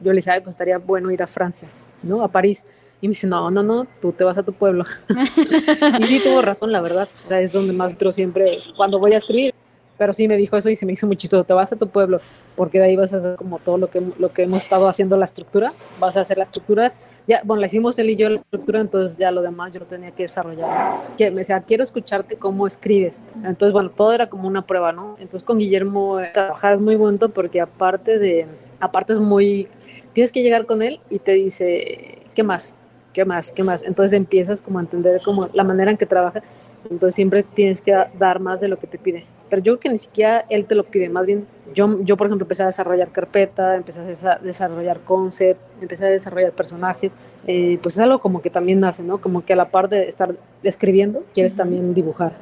Yo 0.00 0.12
le 0.12 0.16
dije, 0.16 0.30
Ay, 0.30 0.40
pues 0.40 0.54
estaría 0.54 0.78
bueno 0.78 1.10
ir 1.10 1.22
a 1.22 1.26
Francia, 1.26 1.68
¿no? 2.02 2.22
A 2.22 2.28
París. 2.28 2.64
Y 3.00 3.06
me 3.06 3.12
dice, 3.12 3.28
no, 3.28 3.48
no, 3.50 3.62
no, 3.62 3.86
tú 4.00 4.10
te 4.10 4.24
vas 4.24 4.36
a 4.38 4.42
tu 4.42 4.52
pueblo. 4.52 4.84
y 6.00 6.04
sí, 6.04 6.20
tuvo 6.22 6.42
razón, 6.42 6.72
la 6.72 6.80
verdad. 6.80 7.08
Es 7.30 7.52
donde 7.52 7.72
más 7.72 7.94
pero 7.94 8.10
siempre, 8.10 8.58
cuando 8.76 8.98
voy 8.98 9.14
a 9.14 9.18
escribir, 9.18 9.54
pero 9.96 10.12
sí 10.12 10.26
me 10.26 10.36
dijo 10.36 10.56
eso 10.56 10.68
y 10.68 10.76
se 10.76 10.84
me 10.84 10.92
hizo 10.92 11.06
muy 11.06 11.16
chistoso, 11.16 11.44
te 11.44 11.52
vas 11.52 11.72
a 11.72 11.76
tu 11.76 11.88
pueblo, 11.88 12.20
porque 12.56 12.78
de 12.78 12.86
ahí 12.86 12.96
vas 12.96 13.12
a 13.12 13.18
hacer 13.18 13.36
como 13.36 13.58
todo 13.58 13.78
lo 13.78 13.88
que, 13.88 14.00
lo 14.18 14.32
que 14.32 14.44
hemos 14.44 14.62
estado 14.62 14.88
haciendo 14.88 15.16
la 15.16 15.24
estructura, 15.24 15.72
vas 16.00 16.16
a 16.16 16.22
hacer 16.22 16.38
la 16.38 16.44
estructura, 16.44 16.92
ya, 17.28 17.42
bueno, 17.44 17.60
la 17.60 17.66
hicimos 17.66 17.98
él 17.98 18.08
y 18.08 18.16
yo 18.16 18.30
la 18.30 18.36
estructura, 18.36 18.80
entonces 18.80 19.18
ya 19.18 19.30
lo 19.30 19.42
demás 19.42 19.70
yo 19.70 19.80
lo 19.80 19.86
tenía 19.86 20.12
que 20.12 20.22
desarrollar. 20.22 21.02
Me 21.18 21.30
decía, 21.30 21.60
quiero 21.60 21.82
escucharte 21.82 22.36
cómo 22.36 22.66
escribes. 22.66 23.22
Entonces, 23.44 23.72
bueno, 23.72 23.90
todo 23.90 24.14
era 24.14 24.30
como 24.30 24.48
una 24.48 24.66
prueba, 24.66 24.92
¿no? 24.92 25.16
Entonces 25.18 25.42
con 25.42 25.58
Guillermo 25.58 26.20
eh, 26.20 26.30
trabajar 26.32 26.72
es 26.72 26.80
muy 26.80 26.96
bueno 26.96 27.28
porque 27.28 27.60
aparte 27.60 28.18
de, 28.18 28.46
aparte 28.80 29.12
es 29.12 29.18
muy, 29.18 29.68
tienes 30.14 30.32
que 30.32 30.42
llegar 30.42 30.64
con 30.64 30.80
él 30.80 31.00
y 31.10 31.18
te 31.18 31.32
dice, 31.32 32.20
¿qué 32.34 32.42
más? 32.42 32.74
¿Qué 33.12 33.26
más? 33.26 33.52
¿Qué 33.52 33.62
más? 33.62 33.82
Entonces 33.82 34.14
empiezas 34.14 34.62
como 34.62 34.78
a 34.78 34.82
entender 34.82 35.20
como 35.22 35.50
la 35.52 35.64
manera 35.64 35.90
en 35.90 35.98
que 35.98 36.06
trabaja, 36.06 36.42
entonces 36.84 37.14
siempre 37.14 37.42
tienes 37.42 37.82
que 37.82 37.94
dar 38.18 38.40
más 38.40 38.60
de 38.60 38.68
lo 38.68 38.78
que 38.78 38.86
te 38.86 38.96
pide 38.96 39.26
pero 39.48 39.62
yo 39.62 39.72
creo 39.72 39.80
que 39.80 39.88
ni 39.90 39.98
siquiera 39.98 40.44
él 40.48 40.66
te 40.66 40.74
lo 40.74 40.84
pide, 40.84 41.08
más 41.08 41.26
bien 41.26 41.46
yo, 41.74 41.98
yo 42.00 42.16
por 42.16 42.26
ejemplo 42.26 42.44
empecé 42.44 42.62
a 42.62 42.66
desarrollar 42.66 43.10
carpeta, 43.10 43.76
empecé 43.76 44.00
a 44.00 44.38
desarrollar 44.38 45.00
concept, 45.00 45.60
empecé 45.80 46.06
a 46.06 46.08
desarrollar 46.08 46.52
personajes, 46.52 47.14
eh, 47.46 47.78
pues 47.82 47.94
es 47.94 48.00
algo 48.00 48.18
como 48.20 48.42
que 48.42 48.50
también 48.50 48.80
nace, 48.80 49.02
¿no? 49.02 49.18
Como 49.20 49.44
que 49.44 49.52
a 49.52 49.56
la 49.56 49.66
par 49.66 49.88
de 49.88 50.08
estar 50.08 50.34
escribiendo, 50.62 51.24
quieres 51.34 51.54
también 51.54 51.94
dibujar. 51.94 52.32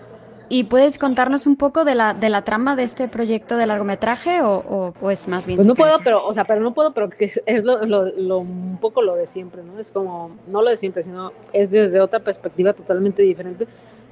¿Y 0.49 0.65
puedes 0.65 0.97
contarnos 0.97 1.49
un 1.49 1.57
poco 1.57 1.85
de 1.85 1.97
la, 1.97 2.15
de 2.15 2.29
la 2.29 2.43
trama 2.43 2.77
de 2.77 2.85
este 2.85 3.09
proyecto 3.09 3.57
de 3.57 3.67
largometraje 3.67 4.43
o, 4.43 4.95
o, 5.01 5.11
es 5.11 5.27
más 5.27 5.45
bien? 5.45 5.57
Pues 5.57 5.67
no 5.67 5.75
puedo, 5.75 5.99
pero, 6.05 6.25
o 6.25 6.33
sea, 6.33 6.45
pero 6.45 6.61
no 6.61 6.73
puedo, 6.73 6.95
pero 6.95 7.09
es, 7.19 7.43
es 7.47 7.65
lo, 7.65 7.85
lo, 7.85 8.39
un 8.39 8.79
poco 8.81 9.03
lo 9.03 9.17
de 9.17 9.27
siempre, 9.27 9.65
¿no? 9.65 9.81
Es 9.81 9.91
como, 9.91 10.37
no 10.47 10.63
lo 10.63 10.71
de 10.71 10.77
siempre, 10.77 11.03
sino 11.03 11.33
es 11.53 11.73
desde 11.73 12.01
otra 12.01 12.21
perspectiva 12.21 12.73
totalmente 12.75 13.23
diferente 13.23 13.67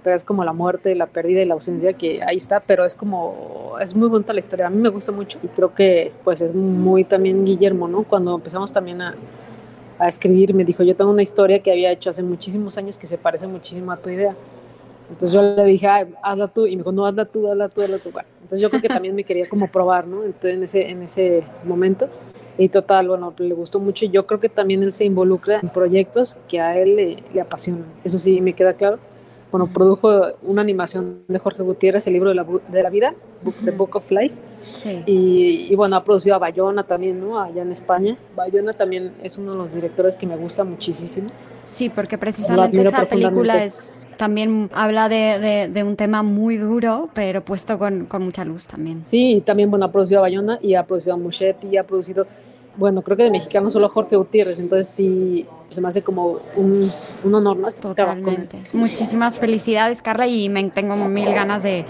pero 0.05 0.15
es 0.15 0.23
como 0.23 0.45
la 0.45 0.53
muerte, 0.53 0.95
la 0.95 1.07
pérdida 1.07 1.41
y 1.41 1.47
la 1.47 1.55
ausencia 1.55 1.95
que 1.95 2.23
ahí 2.23 2.37
está, 2.37 2.61
pero 2.61 2.85
es 2.85 2.95
como, 2.95 3.75
es 3.81 3.97
muy 3.97 4.09
bonita 4.09 4.35
la 4.35 4.39
historia, 4.39 4.67
a 4.67 4.71
mí 4.71 4.77
me 4.77 4.91
gusta 4.91 5.11
mucho 5.11 5.39
y 5.43 5.49
creo 5.49 5.75
que 5.75 6.13
pues 6.23 6.43
es 6.43 6.55
muy 6.55 7.05
también 7.05 7.45
Guillermo, 7.45 7.89
¿no? 7.89 8.05
Cuando 8.05 8.35
empezamos 8.35 8.71
también 8.71 9.01
a, 9.01 9.15
a 9.99 10.07
escribir, 10.07 10.53
me 10.55 10.65
dijo, 10.65 10.83
yo 10.83 10.95
tengo 10.95 11.11
una 11.11 11.23
historia 11.23 11.61
que 11.61 11.73
había 11.73 11.91
hecho 11.91 12.11
hace 12.11 12.23
muchísimos 12.23 12.77
años 12.77 12.99
que 12.99 13.07
se 13.07 13.17
parece 13.17 13.47
muchísimo 13.47 13.91
a 13.93 13.97
tu 13.97 14.11
idea. 14.11 14.37
Entonces 15.09 15.33
yo 15.33 15.43
le 15.43 15.65
dije, 15.65 15.89
hazla 16.23 16.49
tú, 16.49 16.67
y 16.67 16.73
me 16.73 16.79
dijo, 16.79 16.93
no, 16.93 17.07
hazla 17.07 17.25
tú, 17.25 17.51
hazla 17.51 17.69
tú, 17.71 17.83
hazla 17.83 17.99
tú. 17.99 18.11
Bueno, 18.11 18.29
entonces 18.43 18.61
yo 18.61 18.69
creo 18.69 18.83
que 18.83 18.89
también 18.89 19.15
me 19.15 19.25
quería 19.25 19.49
como 19.49 19.69
probar, 19.69 20.07
¿no? 20.07 20.25
Entonces 20.25 20.55
en 20.55 20.63
ese, 20.63 20.91
en 20.91 21.03
ese 21.03 21.45
momento. 21.65 22.09
Y 22.57 22.69
total, 22.69 23.09
bueno, 23.09 23.35
le 23.39 23.55
gustó 23.55 23.81
mucho 23.81 24.05
y 24.05 24.11
yo 24.11 24.27
creo 24.27 24.39
que 24.39 24.49
también 24.49 24.83
él 24.83 24.93
se 24.93 25.05
involucra 25.05 25.61
en 25.61 25.71
proyectos 25.71 26.37
que 26.49 26.61
a 26.61 26.79
él 26.79 26.95
le, 26.95 27.23
le 27.33 27.41
apasionan. 27.41 27.87
Eso 28.05 28.19
sí, 28.19 28.41
me 28.41 28.53
queda 28.53 28.75
claro. 28.75 28.99
Bueno, 29.55 29.69
produjo 29.73 30.33
una 30.43 30.63
animación 30.63 31.23
de 31.29 31.39
Jorge 31.39 31.63
Gutiérrez, 31.63 32.05
el 32.09 32.15
libro 32.15 32.31
de 32.31 32.35
la, 32.35 32.45
de 32.73 32.83
la 32.83 32.91
vida, 32.91 33.15
The 33.65 33.71
Book 33.71 33.95
of 33.95 34.11
Life. 34.11 34.35
Sí. 34.63 35.05
Y, 35.07 35.69
y, 35.71 35.77
bueno, 35.77 35.95
ha 35.95 36.03
producido 36.03 36.35
a 36.35 36.39
Bayona 36.41 36.83
también, 36.83 37.21
¿no? 37.21 37.41
Allá 37.41 37.63
en 37.63 37.71
España. 37.71 38.17
Bayona 38.35 38.73
también 38.73 39.13
es 39.23 39.39
uno 39.39 39.53
de 39.53 39.59
los 39.59 39.73
directores 39.73 40.17
que 40.17 40.27
me 40.27 40.37
gusta 40.37 40.65
muchísimo. 40.65 41.29
Sí, 41.63 41.89
porque 41.89 42.19
precisamente 42.19 42.83
esa 42.83 43.05
película 43.05 43.63
es 43.63 44.05
también 44.17 44.71
habla 44.75 45.09
de, 45.09 45.39
de, 45.39 45.69
de, 45.69 45.85
un 45.85 45.95
tema 45.95 46.25
muy 46.25 46.57
duro, 46.57 47.09
pero 47.15 47.45
puesto 47.45 47.79
con, 47.79 48.07
con, 48.07 48.25
mucha 48.25 48.45
luz 48.45 48.67
también. 48.67 49.03
Sí, 49.05 49.37
y 49.37 49.41
también, 49.41 49.71
bueno, 49.71 49.85
ha 49.85 49.93
producido 49.93 50.19
a 50.19 50.23
Bayona 50.23 50.59
y 50.63 50.75
ha 50.75 50.85
producido 50.85 51.15
a 51.15 51.17
Muschetti, 51.17 51.77
ha 51.77 51.85
producido 51.85 52.27
bueno, 52.77 53.03
creo 53.03 53.17
que 53.17 53.25
de 53.25 53.31
mexicano 53.31 53.71
solo 53.71 53.89
Jorge 53.89 54.17
Gutiérrez, 54.17 54.59
entonces 54.59 54.89
sí, 54.89 55.47
se 55.69 55.81
me 55.81 55.89
hace 55.89 56.03
como 56.03 56.39
un, 56.57 56.91
un 57.23 57.35
honor, 57.35 57.57
¿no? 57.57 57.69
Totalmente. 57.69 58.59
Muchísimas 58.73 59.39
felicidades, 59.39 60.03
Carla, 60.03 60.27
y 60.27 60.49
me 60.49 60.63
tengo 60.71 60.97
mil 60.97 61.33
ganas 61.33 61.63
de, 61.63 61.85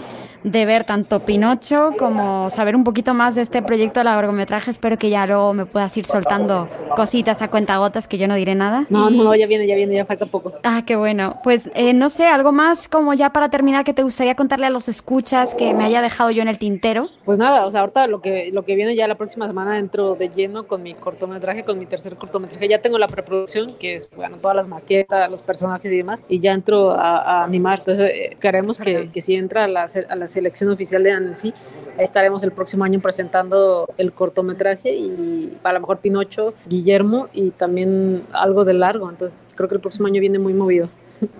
de 0.45 0.65
ver 0.65 0.83
tanto 0.83 1.21
Pinocho 1.21 1.93
como 1.97 2.51
saber 2.51 2.75
un 2.75 2.83
poquito 2.83 3.15
más 3.15 3.33
de 3.33 3.41
este 3.41 3.63
proyecto 3.63 3.99
de 3.99 4.03
largometraje. 4.03 4.69
Espero 4.69 4.95
que 4.95 5.09
ya 5.09 5.25
luego 5.25 5.53
me 5.55 5.65
puedas 5.65 5.97
ir 5.97 6.05
soltando 6.05 6.69
cositas 6.95 7.41
a 7.41 7.49
cuentagotas 7.49 8.07
que 8.07 8.19
yo 8.19 8.27
no 8.27 8.35
diré 8.35 8.53
nada. 8.53 8.85
No, 8.89 9.09
no, 9.09 9.33
ya 9.35 9.47
viene, 9.47 9.65
ya 9.65 9.75
viene, 9.75 9.95
ya 9.95 10.05
falta 10.05 10.27
poco. 10.27 10.53
Ah, 10.63 10.83
qué 10.85 10.95
bueno. 10.95 11.37
Pues 11.43 11.71
eh, 11.73 11.93
no 11.93 12.09
sé, 12.09 12.27
algo 12.27 12.51
más 12.51 12.87
como 12.87 13.15
ya 13.15 13.31
para 13.31 13.49
terminar 13.49 13.83
que 13.83 13.93
te 13.93 14.03
gustaría 14.03 14.35
contarle 14.35 14.67
a 14.67 14.69
los 14.69 14.87
escuchas 14.87 15.55
que 15.55 15.73
me 15.73 15.83
haya 15.83 16.03
dejado 16.03 16.29
yo 16.29 16.43
en 16.43 16.47
el 16.47 16.59
tintero. 16.59 17.09
Pues 17.25 17.39
nada, 17.39 17.65
o 17.65 17.71
sea, 17.71 17.79
ahorita 17.79 18.05
lo 18.05 18.21
que, 18.21 18.51
lo 18.53 18.63
que 18.63 18.75
viene 18.75 18.95
ya 18.95 19.07
la 19.07 19.15
próxima 19.15 19.47
semana 19.47 19.79
entro 19.79 20.13
de 20.13 20.29
lleno 20.29 20.67
con 20.67 20.83
mi 20.83 20.93
cortometraje, 20.93 21.63
con 21.63 21.79
mi 21.79 21.87
tercer 21.87 22.17
cortometraje. 22.17 22.67
Ya 22.67 22.81
tengo 22.81 22.99
la 22.99 23.07
preproducción, 23.07 23.75
que 23.79 23.95
es, 23.95 24.11
bueno, 24.15 24.37
todas 24.37 24.55
las 24.55 24.67
maquetas, 24.67 25.31
los 25.31 25.41
personajes 25.41 25.91
y 25.91 25.97
demás, 25.97 26.21
y 26.29 26.39
ya 26.39 26.51
entro 26.51 26.91
a, 26.91 27.17
a 27.17 27.43
animar. 27.43 27.79
Entonces, 27.79 28.11
eh, 28.13 28.37
queremos 28.39 28.77
que, 28.77 29.09
que 29.11 29.21
si 29.23 29.33
entra 29.33 29.63
a 29.63 29.67
la, 29.67 29.87
a 30.09 30.15
la 30.15 30.27
selección 30.35 30.69
oficial 30.69 31.03
de 31.03 31.11
Annecy. 31.11 31.53
Estaremos 31.97 32.43
el 32.43 32.51
próximo 32.51 32.83
año 32.83 32.99
presentando 32.99 33.89
el 33.97 34.11
cortometraje 34.11 34.93
y 34.93 35.57
a 35.63 35.73
lo 35.73 35.79
mejor 35.79 35.99
Pinocho, 35.99 36.53
Guillermo 36.67 37.29
y 37.33 37.51
también 37.51 38.23
algo 38.33 38.65
de 38.65 38.73
largo. 38.73 39.09
Entonces 39.09 39.39
creo 39.55 39.69
que 39.69 39.75
el 39.75 39.81
próximo 39.81 40.07
año 40.07 40.19
viene 40.19 40.37
muy 40.37 40.53
movido. 40.53 40.89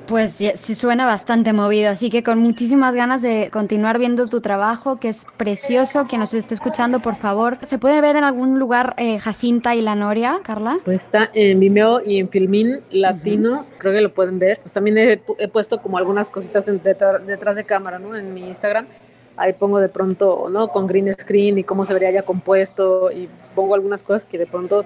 Pues 0.08 0.32
sí 0.32 0.76
suena 0.76 1.06
bastante 1.06 1.52
movido, 1.52 1.90
así 1.90 2.10
que 2.10 2.24
con 2.24 2.40
muchísimas 2.40 2.96
ganas 2.96 3.22
de 3.22 3.50
continuar 3.52 4.00
viendo 4.00 4.28
tu 4.28 4.40
trabajo, 4.40 5.00
que 5.00 5.10
es 5.10 5.26
precioso. 5.38 6.06
Quien 6.06 6.22
nos 6.22 6.34
esté 6.34 6.54
escuchando, 6.54 7.02
por 7.02 7.16
favor, 7.16 7.58
¿se 7.64 7.78
puede 7.78 8.00
ver 8.02 8.16
en 8.16 8.24
algún 8.24 8.58
lugar 8.60 8.94
eh, 8.98 9.20
Jacinta 9.20 9.76
y 9.76 9.82
la 9.82 9.96
Noria, 9.96 10.40
Carla? 10.44 10.78
Pues 10.86 11.04
está 11.04 11.30
en 11.34 11.60
Vimeo 11.60 12.02
y 12.06 12.20
en 12.20 12.30
Filmin 12.30 12.82
Latino, 12.92 13.52
uh 13.52 13.56
-huh. 13.58 13.66
creo 13.78 13.94
que 13.94 14.02
lo 14.02 14.14
pueden 14.14 14.40
ver. 14.40 14.60
Pues 14.62 14.74
también 14.74 14.98
he, 14.98 15.22
he 15.40 15.48
puesto 15.48 15.82
como 15.82 15.98
algunas 15.98 16.30
cositas 16.30 16.68
en, 16.68 16.82
detrás 16.82 17.56
de 17.56 17.66
cámara, 17.66 18.00
¿no? 18.00 18.16
En 18.16 18.34
mi 18.34 18.48
Instagram 18.48 18.86
ahí 19.38 19.54
pongo 19.54 19.80
de 19.80 19.90
pronto, 19.90 20.48
¿no? 20.50 20.70
Con 20.70 20.88
green 20.88 21.14
screen 21.14 21.58
y 21.58 21.64
cómo 21.64 21.86
se 21.86 21.94
vería 21.94 22.12
ya 22.12 22.24
compuesto 22.24 23.12
y 23.12 23.28
pongo 23.54 23.76
algunas 23.76 24.04
cosas 24.04 24.26
que 24.26 24.38
de 24.38 24.46
pronto 24.46 24.86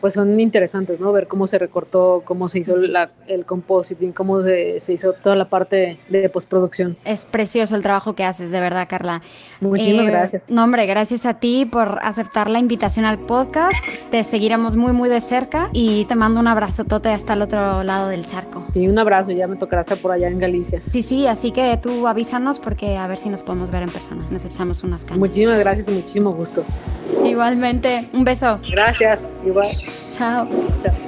pues 0.00 0.14
son 0.14 0.38
interesantes, 0.40 1.00
¿no? 1.00 1.12
Ver 1.12 1.26
cómo 1.26 1.46
se 1.46 1.58
recortó, 1.58 2.22
cómo 2.24 2.48
se 2.48 2.60
hizo 2.60 2.76
la, 2.76 3.10
el 3.26 3.44
compositing, 3.44 4.12
cómo 4.12 4.42
se, 4.42 4.80
se, 4.80 4.92
hizo 4.92 5.12
toda 5.12 5.36
la 5.36 5.48
parte 5.48 5.98
de 6.08 6.28
postproducción. 6.28 6.96
Es 7.04 7.24
precioso 7.24 7.76
el 7.76 7.82
trabajo 7.82 8.14
que 8.14 8.24
haces, 8.24 8.50
de 8.50 8.60
verdad, 8.60 8.86
Carla. 8.88 9.22
Muchísimas 9.60 10.06
eh, 10.06 10.10
gracias. 10.10 10.50
No, 10.50 10.64
hombre, 10.64 10.86
gracias 10.86 11.26
a 11.26 11.34
ti 11.34 11.66
por 11.66 11.98
aceptar 12.02 12.48
la 12.48 12.58
invitación 12.58 13.04
al 13.04 13.18
podcast. 13.18 13.76
Te 14.10 14.24
seguiremos 14.24 14.76
muy, 14.76 14.92
muy 14.92 15.08
de 15.08 15.20
cerca 15.20 15.70
y 15.72 16.04
te 16.06 16.14
mando 16.14 16.40
un 16.40 16.48
abrazo 16.48 16.84
tote 16.84 17.08
hasta 17.08 17.34
el 17.34 17.42
otro 17.42 17.82
lado 17.82 18.08
del 18.08 18.26
charco. 18.26 18.66
Sí, 18.72 18.86
un 18.86 18.98
abrazo, 18.98 19.32
ya 19.32 19.46
me 19.46 19.56
tocará 19.56 19.82
estar 19.82 19.98
por 19.98 20.12
allá 20.12 20.28
en 20.28 20.38
Galicia. 20.38 20.82
Sí, 20.92 21.02
sí, 21.02 21.26
así 21.26 21.50
que 21.50 21.78
tú 21.82 22.06
avísanos 22.06 22.58
porque 22.58 22.96
a 22.96 23.06
ver 23.06 23.18
si 23.18 23.28
nos 23.28 23.42
podemos 23.42 23.70
ver 23.70 23.82
en 23.82 23.90
persona. 23.90 24.24
Nos 24.30 24.44
echamos 24.44 24.82
unas 24.82 25.04
cañas. 25.04 25.18
Muchísimas 25.18 25.58
gracias 25.58 25.88
y 25.88 25.92
muchísimo 25.92 26.32
gusto. 26.32 26.62
Igualmente, 27.38 28.08
un 28.14 28.24
beso. 28.24 28.58
Gracias, 28.68 29.28
igual. 29.46 29.68
Chao. 30.10 30.48
Chao. 30.80 31.07